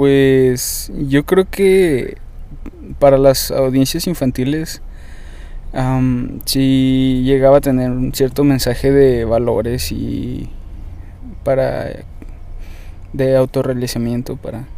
pues 0.00 0.90
yo 0.96 1.26
creo 1.26 1.44
que 1.50 2.16
para 2.98 3.18
las 3.18 3.50
audiencias 3.50 4.06
infantiles 4.06 4.80
am, 5.74 6.40
sí 6.46 7.20
llegaba 7.22 7.58
a 7.58 7.60
tener 7.60 7.90
un 7.90 8.14
cierto 8.14 8.42
mensaje 8.42 8.92
de 8.92 9.26
valores 9.26 9.92
y 9.92 10.48
para 11.44 11.96
de 13.12 13.36
autorrealizamiento 13.36 14.36
para 14.36 14.68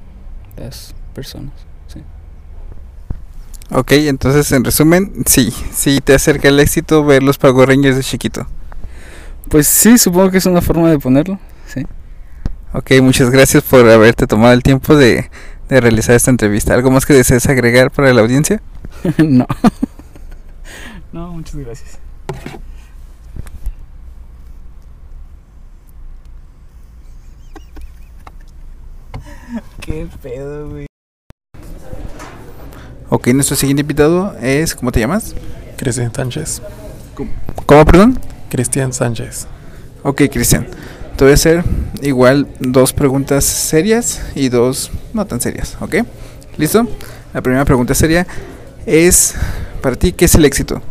las 0.57 0.93
personas. 1.15 1.53
sí. 1.87 2.01
Ok, 3.71 3.93
entonces 3.93 4.51
en 4.51 4.65
resumen, 4.65 5.23
sí, 5.27 5.53
sí 5.73 6.01
te 6.01 6.15
acerca 6.17 6.49
al 6.49 6.59
éxito 6.59 7.05
ver 7.05 7.23
los 7.23 7.39
Power 7.39 7.69
Rangers 7.69 7.95
de 7.95 8.03
chiquito. 8.03 8.49
Pues 9.49 9.69
sí, 9.69 9.99
supongo 9.99 10.33
que 10.33 10.39
es 10.39 10.47
una 10.47 10.63
forma 10.63 10.91
de 10.91 10.99
ponerlo. 10.99 11.39
Ok, 12.75 12.91
muchas 13.03 13.31
gracias 13.31 13.63
por 13.63 13.89
haberte 13.89 14.27
tomado 14.27 14.55
el 14.55 14.63
tiempo 14.63 14.97
de, 14.97 15.31
de 15.69 15.81
realizar 15.81 16.15
esta 16.15 16.31
entrevista. 16.31 16.73
¿Algo 16.73 16.91
más 16.91 17.05
que 17.05 17.13
desees 17.13 17.47
agregar 17.47 17.91
para 17.91 18.13
la 18.15 18.23
audiencia? 18.23 18.63
no. 19.19 19.47
No, 21.13 21.31
muchas 21.31 21.57
gracias. 21.57 21.99
Qué 29.81 30.09
pedo, 30.23 30.71
güey. 30.71 30.87
Ok, 33.11 33.27
nuestro 33.29 33.57
siguiente 33.57 33.83
invitado 33.83 34.35
es, 34.41 34.75
¿cómo 34.75 34.91
te 34.91 35.01
llamas? 35.01 35.35
Cristian 35.77 36.15
Sánchez. 36.15 36.63
¿Cómo, 37.67 37.85
perdón? 37.85 38.19
Cristian 38.49 38.95
Sánchez. 38.95 39.47
Ok, 40.03 40.23
Cristian. 40.33 40.67
Te 41.17 41.25
voy 41.25 41.33
a 41.33 41.35
hacer 41.35 41.65
igual 42.01 42.47
dos 42.59 42.93
preguntas 42.93 43.45
serias 43.45 44.21
y 44.35 44.49
dos 44.49 44.91
no 45.13 45.25
tan 45.27 45.41
serias, 45.41 45.77
¿ok? 45.81 45.97
¿Listo? 46.57 46.87
La 47.33 47.41
primera 47.43 47.65
pregunta 47.65 47.95
seria 47.95 48.27
es, 48.87 49.35
para 49.83 49.97
ti, 49.97 50.13
¿qué 50.13 50.25
es 50.25 50.35
el 50.35 50.45
éxito? 50.45 50.83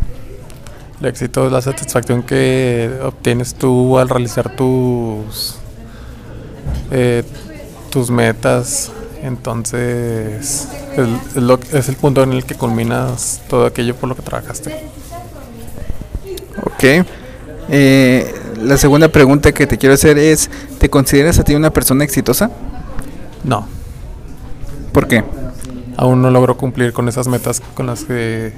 El 1.02 1.08
éxito 1.08 1.48
es 1.48 1.52
la 1.52 1.62
satisfacción 1.62 2.24
que 2.24 2.90
obtienes 3.04 3.56
tú 3.56 3.98
al 3.98 4.08
realizar 4.10 4.56
tus 4.56 5.56
eh, 6.92 7.24
tus 7.90 8.10
metas. 8.10 8.92
Entonces 9.24 10.68
es, 10.98 11.08
es 11.36 11.44
lo- 11.44 11.60
es 11.74 11.90
el 11.90 11.96
punto 11.96 12.24
en 12.24 12.34
el 12.34 12.44
que 12.46 12.56
culminas 12.56 13.42
todo 13.50 13.66
aquello 13.66 13.96
por 13.96 14.10
lo 14.10 14.16
que 14.16 14.22
trabajaste. 14.24 14.76
Ok. 16.64 17.06
Eh, 17.70 18.34
la 18.62 18.78
segunda 18.78 19.10
pregunta 19.10 19.52
que 19.52 19.68
te 19.68 19.78
quiero 19.78 19.96
hacer 19.96 20.18
es, 20.18 20.50
¿te 20.80 20.90
consideras 20.90 21.40
a 21.40 21.44
ti 21.44 21.56
una 21.56 21.72
persona 21.72 22.04
exitosa? 22.04 22.50
No, 23.44 23.68
¿Por 24.92 25.08
qué? 25.08 25.24
aún 25.98 26.22
no 26.22 26.32
logro 26.32 26.58
cumplir 26.58 26.94
con 26.94 27.08
esas 27.08 27.28
metas 27.28 27.62
con 27.76 27.86
las 27.86 28.06
que 28.06 28.54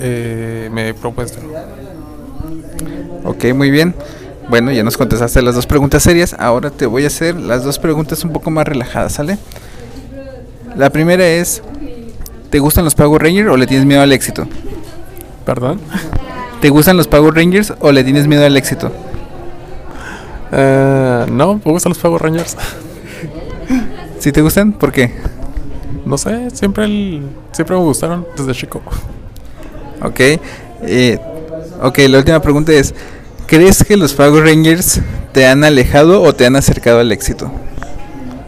eh, 0.00 0.68
me 0.72 0.88
he 0.88 0.94
propuesto. 0.94 1.38
Ok, 3.24 3.44
muy 3.54 3.70
bien. 3.70 3.94
Bueno, 4.48 4.72
ya 4.72 4.82
nos 4.82 4.96
contestaste 4.96 5.42
las 5.42 5.54
dos 5.54 5.66
preguntas 5.66 6.02
serias. 6.02 6.34
Ahora 6.38 6.70
te 6.70 6.86
voy 6.86 7.04
a 7.04 7.06
hacer 7.06 7.36
las 7.36 7.62
dos 7.62 7.78
preguntas 7.78 8.24
un 8.24 8.32
poco 8.32 8.50
más 8.50 8.66
relajadas, 8.66 9.12
¿sale? 9.12 9.38
La 10.76 10.90
primera 10.90 11.24
es, 11.24 11.62
¿te 12.50 12.58
gustan 12.58 12.84
los 12.84 12.96
Power 12.96 13.22
Rangers 13.22 13.48
o 13.48 13.56
le 13.56 13.66
tienes 13.68 13.86
miedo 13.86 14.02
al 14.02 14.12
éxito? 14.12 14.48
¿Perdón? 15.46 15.80
¿Te 16.60 16.68
gustan 16.70 16.96
los 16.96 17.06
Power 17.06 17.32
Rangers 17.34 17.74
o 17.78 17.92
le 17.92 18.02
tienes 18.02 18.26
miedo 18.26 18.44
al 18.44 18.56
éxito? 18.56 18.90
Eh, 20.52 21.26
no, 21.30 21.54
me 21.64 21.72
gustan 21.72 21.90
los 21.90 21.98
Power 21.98 22.22
Rangers. 22.22 22.56
¿Sí 24.18 24.32
te 24.32 24.42
gustan? 24.42 24.72
¿Por 24.72 24.92
qué? 24.92 25.12
No 26.04 26.18
sé, 26.18 26.50
siempre, 26.50 26.84
el- 26.84 27.22
siempre 27.52 27.76
me 27.76 27.82
gustaron 27.82 28.26
desde 28.36 28.52
chico. 28.52 28.82
Ok. 30.02 30.20
eh, 30.84 31.18
ok, 31.80 31.98
la 32.08 32.18
última 32.18 32.40
pregunta 32.42 32.72
es, 32.72 32.94
¿crees 33.46 33.82
que 33.84 33.96
los 33.96 34.12
Power 34.14 34.44
Rangers 34.44 35.00
te 35.32 35.46
han 35.46 35.64
alejado 35.64 36.22
o 36.22 36.34
te 36.34 36.44
han 36.46 36.56
acercado 36.56 37.00
al 37.00 37.12
éxito? 37.12 37.50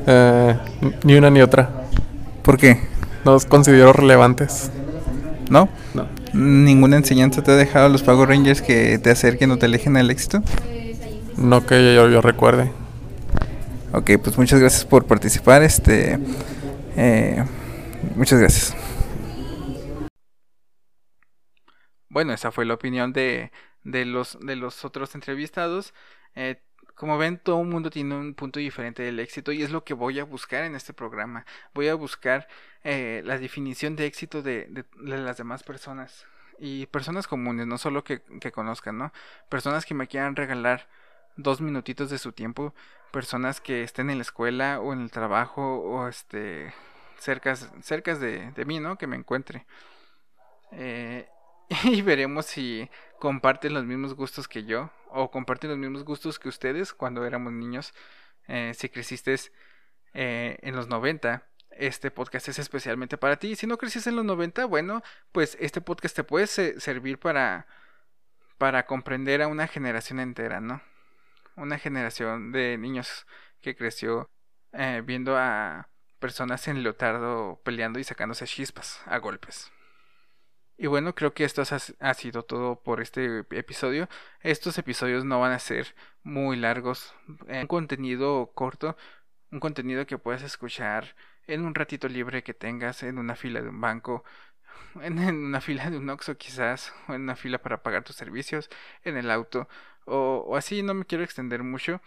Eh, 0.06 0.56
ni 1.04 1.14
una 1.14 1.30
ni 1.30 1.40
otra. 1.40 1.70
¿Por 2.42 2.58
qué? 2.58 2.80
No 3.24 3.32
los 3.32 3.46
considero 3.46 3.92
relevantes. 3.92 4.70
¿No? 5.48 5.68
No. 5.94 6.06
¿Ninguna 6.32 6.96
enseñanza 6.96 7.42
te 7.42 7.52
ha 7.52 7.56
dejado 7.56 7.88
los 7.88 8.02
Power 8.02 8.28
Rangers 8.28 8.60
que 8.60 8.98
te 8.98 9.10
acerquen 9.10 9.50
o 9.52 9.56
te 9.56 9.66
alejen 9.66 9.96
al 9.96 10.10
éxito? 10.10 10.42
No 11.36 11.66
que 11.66 11.94
yo, 11.94 12.08
yo 12.08 12.20
recuerde. 12.20 12.72
Ok, 13.92 14.12
pues 14.22 14.36
muchas 14.38 14.60
gracias 14.60 14.84
por 14.84 15.06
participar. 15.06 15.62
Este, 15.62 16.18
eh, 16.96 17.44
muchas 18.16 18.40
gracias. 18.40 18.76
bueno, 22.14 22.32
esa 22.32 22.52
fue 22.52 22.64
la 22.64 22.74
opinión 22.74 23.12
de, 23.12 23.50
de, 23.82 24.04
los, 24.04 24.38
de 24.40 24.54
los 24.54 24.84
otros 24.84 25.16
entrevistados. 25.16 25.92
Eh, 26.36 26.62
como 26.94 27.18
ven, 27.18 27.38
todo 27.38 27.60
el 27.60 27.66
mundo 27.66 27.90
tiene 27.90 28.14
un 28.16 28.34
punto 28.34 28.60
diferente 28.60 29.02
del 29.02 29.18
éxito 29.18 29.50
y 29.50 29.64
es 29.64 29.70
lo 29.72 29.82
que 29.84 29.94
voy 29.94 30.20
a 30.20 30.24
buscar 30.24 30.62
en 30.62 30.76
este 30.76 30.92
programa. 30.92 31.44
Voy 31.74 31.88
a 31.88 31.96
buscar 31.96 32.46
eh, 32.84 33.22
la 33.24 33.36
definición 33.38 33.96
de 33.96 34.06
éxito 34.06 34.42
de, 34.42 34.68
de, 34.70 34.84
las 34.96 35.36
demás 35.38 35.64
personas 35.64 36.24
y 36.60 36.86
personas 36.86 37.26
comunes, 37.26 37.66
no 37.66 37.78
solo 37.78 38.04
que, 38.04 38.22
que 38.40 38.52
conozcan, 38.52 38.96
¿no? 38.96 39.12
Personas 39.48 39.84
que 39.84 39.94
me 39.94 40.06
quieran 40.06 40.36
regalar 40.36 40.88
dos 41.36 41.60
minutitos 41.60 42.10
de 42.10 42.18
su 42.18 42.32
tiempo, 42.32 42.74
personas 43.12 43.60
que 43.60 43.82
estén 43.82 44.10
en 44.10 44.18
la 44.18 44.22
escuela 44.22 44.80
o 44.80 44.92
en 44.92 45.00
el 45.00 45.10
trabajo 45.10 45.76
o 45.80 46.08
este 46.08 46.72
cercas, 47.18 47.70
cercas 47.82 48.20
de, 48.20 48.52
de 48.52 48.64
mí, 48.64 48.80
¿no? 48.80 48.96
Que 48.98 49.06
me 49.06 49.16
encuentre. 49.16 49.66
Eh, 50.72 51.28
y 51.84 52.02
veremos 52.02 52.46
si 52.46 52.88
comparten 53.18 53.74
los 53.74 53.84
mismos 53.84 54.14
gustos 54.14 54.48
que 54.48 54.64
yo 54.64 54.90
o 55.10 55.30
comparten 55.30 55.70
los 55.70 55.78
mismos 55.78 56.04
gustos 56.04 56.38
que 56.38 56.48
ustedes 56.48 56.92
cuando 56.92 57.24
éramos 57.24 57.52
niños. 57.52 57.94
Eh, 58.48 58.72
si 58.74 58.88
creciste 58.88 59.34
eh, 60.12 60.58
en 60.60 60.76
los 60.76 60.88
90, 60.88 61.46
este 61.70 62.10
podcast 62.10 62.48
es 62.48 62.58
especialmente 62.58 63.16
para 63.16 63.36
ti. 63.36 63.56
Si 63.56 63.66
no 63.66 63.78
creciste 63.78 64.10
en 64.10 64.16
los 64.16 64.24
90, 64.24 64.66
bueno, 64.66 65.02
pues 65.32 65.56
este 65.60 65.80
podcast 65.80 66.16
te 66.16 66.24
puede 66.24 66.46
servir 66.46 67.18
para, 67.18 67.66
para 68.58 68.86
comprender 68.86 69.42
a 69.42 69.48
una 69.48 69.66
generación 69.66 70.20
entera, 70.20 70.60
¿no? 70.60 70.82
Una 71.56 71.78
generación 71.78 72.52
de 72.52 72.76
niños 72.78 73.26
que 73.60 73.76
creció 73.76 74.30
eh, 74.72 75.02
viendo 75.04 75.36
a 75.36 75.88
personas 76.18 76.66
en 76.68 76.82
leotardo 76.82 77.60
peleando 77.64 77.98
y 77.98 78.04
sacándose 78.04 78.46
chispas 78.46 79.00
a 79.06 79.18
golpes. 79.18 79.70
Y 80.76 80.88
bueno, 80.88 81.14
creo 81.14 81.34
que 81.34 81.44
esto 81.44 81.62
ha, 82.00 82.14
sido 82.14 82.44
todo 82.44 82.82
por 82.82 83.00
este 83.00 83.44
episodio. 83.50 84.08
Estos 84.40 84.76
episodios 84.78 85.24
no 85.24 85.38
van 85.38 85.52
a 85.52 85.58
ser 85.60 85.94
muy 86.24 86.56
largos. 86.56 87.14
Eh, 87.46 87.60
un 87.60 87.66
contenido 87.68 88.50
corto, 88.54 88.96
un 89.52 89.60
contenido 89.60 90.06
que 90.06 90.18
puedas 90.18 90.42
escuchar 90.42 91.14
en 91.46 91.64
un 91.64 91.74
ratito 91.74 92.08
libre 92.08 92.42
que 92.42 92.54
tengas 92.54 93.02
en 93.04 93.18
una 93.18 93.36
fila 93.36 93.60
de 93.62 93.68
un 93.68 93.80
banco, 93.80 94.24
en, 95.02 95.18
una 95.18 95.60
fila 95.60 95.90
de 95.90 95.98
un 95.98 96.08
Oxxo 96.10 96.36
quizás, 96.36 96.92
o 97.08 97.14
en 97.14 97.22
una 97.22 97.36
fila 97.36 97.58
para 97.58 97.82
pagar 97.82 98.04
tus 98.04 98.16
servicios, 98.16 98.70
en 99.02 99.16
el 99.16 99.30
auto, 99.30 99.68
o, 100.06 100.44
o 100.46 100.56
así. 100.56 100.82
No 100.82 100.94
me 100.94 101.04
quiero 101.04 101.24
extender 101.24 101.62
mucho, 101.62 102.00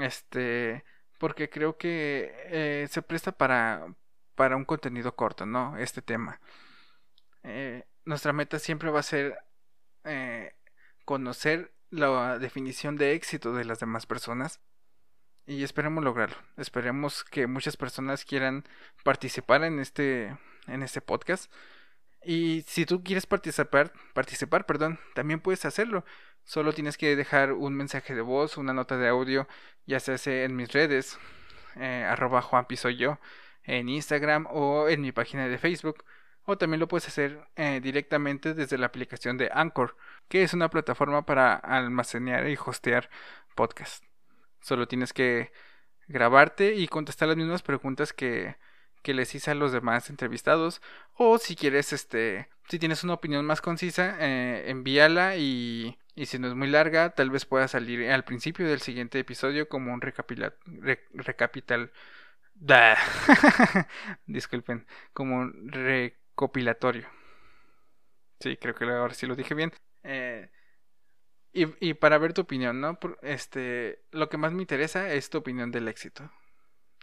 este, 0.00 0.84
porque 1.18 1.50
creo 1.50 1.76
que 1.78 2.32
eh, 2.46 2.88
se 2.90 3.02
presta 3.02 3.32
para 3.32 3.86
para 4.38 4.56
un 4.56 4.64
contenido 4.64 5.16
corto, 5.16 5.46
¿no? 5.46 5.76
Este 5.78 6.00
tema. 6.00 6.40
Eh, 7.42 7.84
nuestra 8.04 8.32
meta 8.32 8.60
siempre 8.60 8.88
va 8.88 9.00
a 9.00 9.02
ser 9.02 9.36
eh, 10.04 10.54
conocer 11.04 11.74
la 11.90 12.38
definición 12.38 12.96
de 12.96 13.14
éxito 13.14 13.52
de 13.52 13.64
las 13.64 13.80
demás 13.80 14.06
personas 14.06 14.60
y 15.44 15.64
esperemos 15.64 16.04
lograrlo. 16.04 16.36
Esperemos 16.56 17.24
que 17.24 17.48
muchas 17.48 17.76
personas 17.76 18.24
quieran 18.24 18.64
participar 19.02 19.64
en 19.64 19.80
este 19.80 20.38
en 20.68 20.84
este 20.84 21.00
podcast. 21.00 21.52
Y 22.24 22.64
si 22.66 22.84
tú 22.86 23.02
quieres 23.02 23.26
participar, 23.26 23.92
participar, 24.14 24.66
perdón, 24.66 24.98
también 25.14 25.40
puedes 25.40 25.64
hacerlo. 25.64 26.04
Solo 26.44 26.72
tienes 26.72 26.96
que 26.96 27.16
dejar 27.16 27.52
un 27.52 27.74
mensaje 27.74 28.14
de 28.14 28.22
voz, 28.22 28.56
una 28.56 28.72
nota 28.72 28.96
de 28.96 29.08
audio, 29.08 29.46
ya 29.86 30.00
sea 30.00 30.16
en 30.44 30.56
mis 30.56 30.72
redes, 30.72 31.18
eh, 31.76 32.04
arroba 32.08 32.46
en 33.64 33.88
Instagram 33.88 34.46
o 34.50 34.88
en 34.88 35.00
mi 35.02 35.12
página 35.12 35.46
de 35.48 35.58
Facebook 35.58 36.04
o 36.48 36.56
también 36.56 36.80
lo 36.80 36.88
puedes 36.88 37.06
hacer 37.06 37.46
eh, 37.56 37.78
directamente 37.82 38.54
desde 38.54 38.78
la 38.78 38.86
aplicación 38.86 39.36
de 39.36 39.50
Anchor, 39.52 39.96
que 40.28 40.42
es 40.42 40.54
una 40.54 40.70
plataforma 40.70 41.26
para 41.26 41.54
almacenar 41.54 42.48
y 42.48 42.56
hostear 42.56 43.10
podcast. 43.54 44.02
Solo 44.60 44.88
tienes 44.88 45.12
que 45.12 45.52
grabarte 46.06 46.74
y 46.74 46.88
contestar 46.88 47.28
las 47.28 47.36
mismas 47.36 47.60
preguntas 47.60 48.14
que, 48.14 48.56
que 49.02 49.14
les 49.14 49.34
hice 49.34 49.50
a 49.50 49.54
los 49.54 49.72
demás 49.72 50.10
entrevistados. 50.10 50.82
O 51.14 51.38
si 51.38 51.56
quieres, 51.56 51.92
este, 51.92 52.48
si 52.68 52.78
tienes 52.78 53.04
una 53.04 53.14
opinión 53.14 53.44
más 53.46 53.60
concisa, 53.60 54.16
eh, 54.20 54.70
envíala 54.70 55.36
y, 55.36 55.98
y 56.14 56.26
si 56.26 56.38
no 56.38 56.48
es 56.48 56.54
muy 56.54 56.68
larga, 56.68 57.10
tal 57.10 57.30
vez 57.30 57.46
pueda 57.46 57.68
salir 57.68 58.10
al 58.10 58.24
principio 58.24 58.66
del 58.66 58.80
siguiente 58.80 59.18
episodio 59.18 59.68
como 59.68 59.92
un 59.92 60.00
recapital, 60.00 60.54
recapital, 61.12 61.92
disculpen, 64.26 64.86
como 65.12 65.38
un 65.38 65.70
copilatorio. 66.34 67.08
Sí, 68.40 68.56
creo 68.56 68.74
que 68.74 68.84
ahora 68.84 69.14
sí 69.14 69.26
lo 69.26 69.36
dije 69.36 69.54
bien. 69.54 69.72
Eh, 70.04 70.50
y, 71.52 71.66
y, 71.90 71.94
para 71.94 72.18
ver 72.18 72.32
tu 72.34 72.42
opinión, 72.42 72.80
¿no? 72.80 72.98
Este, 73.22 74.04
lo 74.12 74.28
que 74.28 74.36
más 74.36 74.52
me 74.52 74.62
interesa 74.62 75.12
es 75.12 75.30
tu 75.30 75.38
opinión 75.38 75.70
del 75.70 75.88
éxito. 75.88 76.30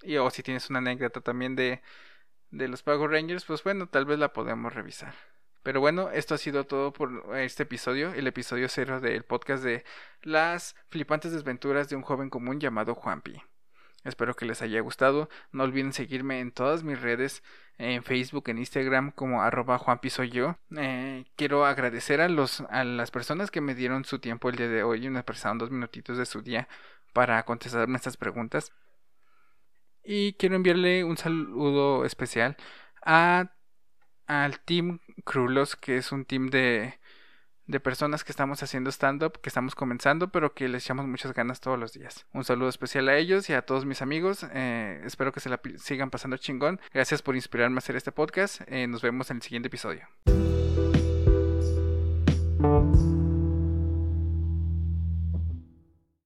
Y 0.03 0.17
o 0.17 0.29
si 0.29 0.43
tienes 0.43 0.69
una 0.69 0.79
anécdota 0.79 1.21
también 1.21 1.55
de, 1.55 1.81
de 2.51 2.67
los 2.67 2.83
Power 2.83 3.09
Rangers, 3.09 3.45
pues 3.45 3.63
bueno, 3.63 3.87
tal 3.87 4.05
vez 4.05 4.19
la 4.19 4.33
podemos 4.33 4.73
revisar. 4.73 5.13
Pero 5.63 5.79
bueno, 5.79 6.11
esto 6.11 6.35
ha 6.35 6.37
sido 6.37 6.65
todo 6.65 6.93
por 6.93 7.35
este 7.37 7.63
episodio, 7.63 8.13
el 8.13 8.27
episodio 8.27 8.69
cero 8.69 8.99
del 8.99 9.23
podcast 9.23 9.63
de 9.63 9.83
las 10.21 10.75
flipantes 10.89 11.31
desventuras 11.31 11.89
de 11.89 11.95
un 11.95 12.03
joven 12.03 12.29
común 12.29 12.59
llamado 12.59 12.93
Juanpi. 12.93 13.41
Espero 14.05 14.35
que 14.35 14.45
les 14.45 14.61
haya 14.61 14.79
gustado. 14.81 15.27
No 15.51 15.63
olviden 15.63 15.91
seguirme 15.91 16.39
en 16.39 16.51
todas 16.51 16.83
mis 16.83 17.01
redes, 17.01 17.41
en 17.79 18.03
Facebook, 18.03 18.47
en 18.49 18.59
Instagram, 18.59 19.11
como 19.11 19.41
arroba 19.41 19.81
yo. 20.29 20.55
Eh, 20.77 21.25
quiero 21.35 21.65
agradecer 21.65 22.21
a, 22.21 22.29
los, 22.29 22.61
a 22.69 22.83
las 22.83 23.09
personas 23.09 23.49
que 23.49 23.61
me 23.61 23.73
dieron 23.73 24.05
su 24.05 24.19
tiempo 24.19 24.49
el 24.49 24.57
día 24.57 24.69
de 24.69 24.83
hoy 24.83 25.07
y 25.07 25.09
me 25.09 25.23
prestaron 25.23 25.57
dos 25.57 25.71
minutitos 25.71 26.19
de 26.19 26.27
su 26.27 26.43
día 26.43 26.67
para 27.13 27.43
contestarme 27.43 27.97
estas 27.97 28.17
preguntas. 28.17 28.71
Y 30.05 30.33
quiero 30.33 30.55
enviarle 30.55 31.03
un 31.03 31.17
saludo 31.17 32.05
especial 32.05 32.55
a 33.03 33.51
al 34.27 34.59
Team 34.59 34.99
Krulos, 35.23 35.75
que 35.75 35.97
es 35.97 36.11
un 36.11 36.25
team 36.25 36.49
de 36.49 36.99
de 37.67 37.79
personas 37.79 38.23
que 38.23 38.31
estamos 38.31 38.61
haciendo 38.61 38.91
stand-up, 38.91 39.39
que 39.41 39.49
estamos 39.49 39.75
comenzando, 39.75 40.31
pero 40.31 40.53
que 40.53 40.67
les 40.67 40.83
echamos 40.83 41.07
muchas 41.07 41.33
ganas 41.33 41.59
todos 41.59 41.79
los 41.79 41.93
días. 41.93 42.25
Un 42.33 42.43
saludo 42.43 42.69
especial 42.69 43.09
a 43.09 43.17
ellos 43.17 43.49
y 43.49 43.53
a 43.53 43.63
todos 43.63 43.85
mis 43.85 44.01
amigos. 44.01 44.45
Eh, 44.53 45.01
espero 45.05 45.31
que 45.31 45.39
se 45.39 45.49
la 45.49 45.59
sigan 45.77 46.11
pasando 46.11 46.37
chingón. 46.37 46.79
Gracias 46.93 47.21
por 47.21 47.35
inspirarme 47.35 47.77
a 47.77 47.79
hacer 47.79 47.95
este 47.95 48.11
podcast. 48.11 48.61
Eh, 48.67 48.87
nos 48.87 49.01
vemos 49.01 49.31
en 49.31 49.37
el 49.37 49.43
siguiente 49.43 49.67
episodio. 49.67 50.07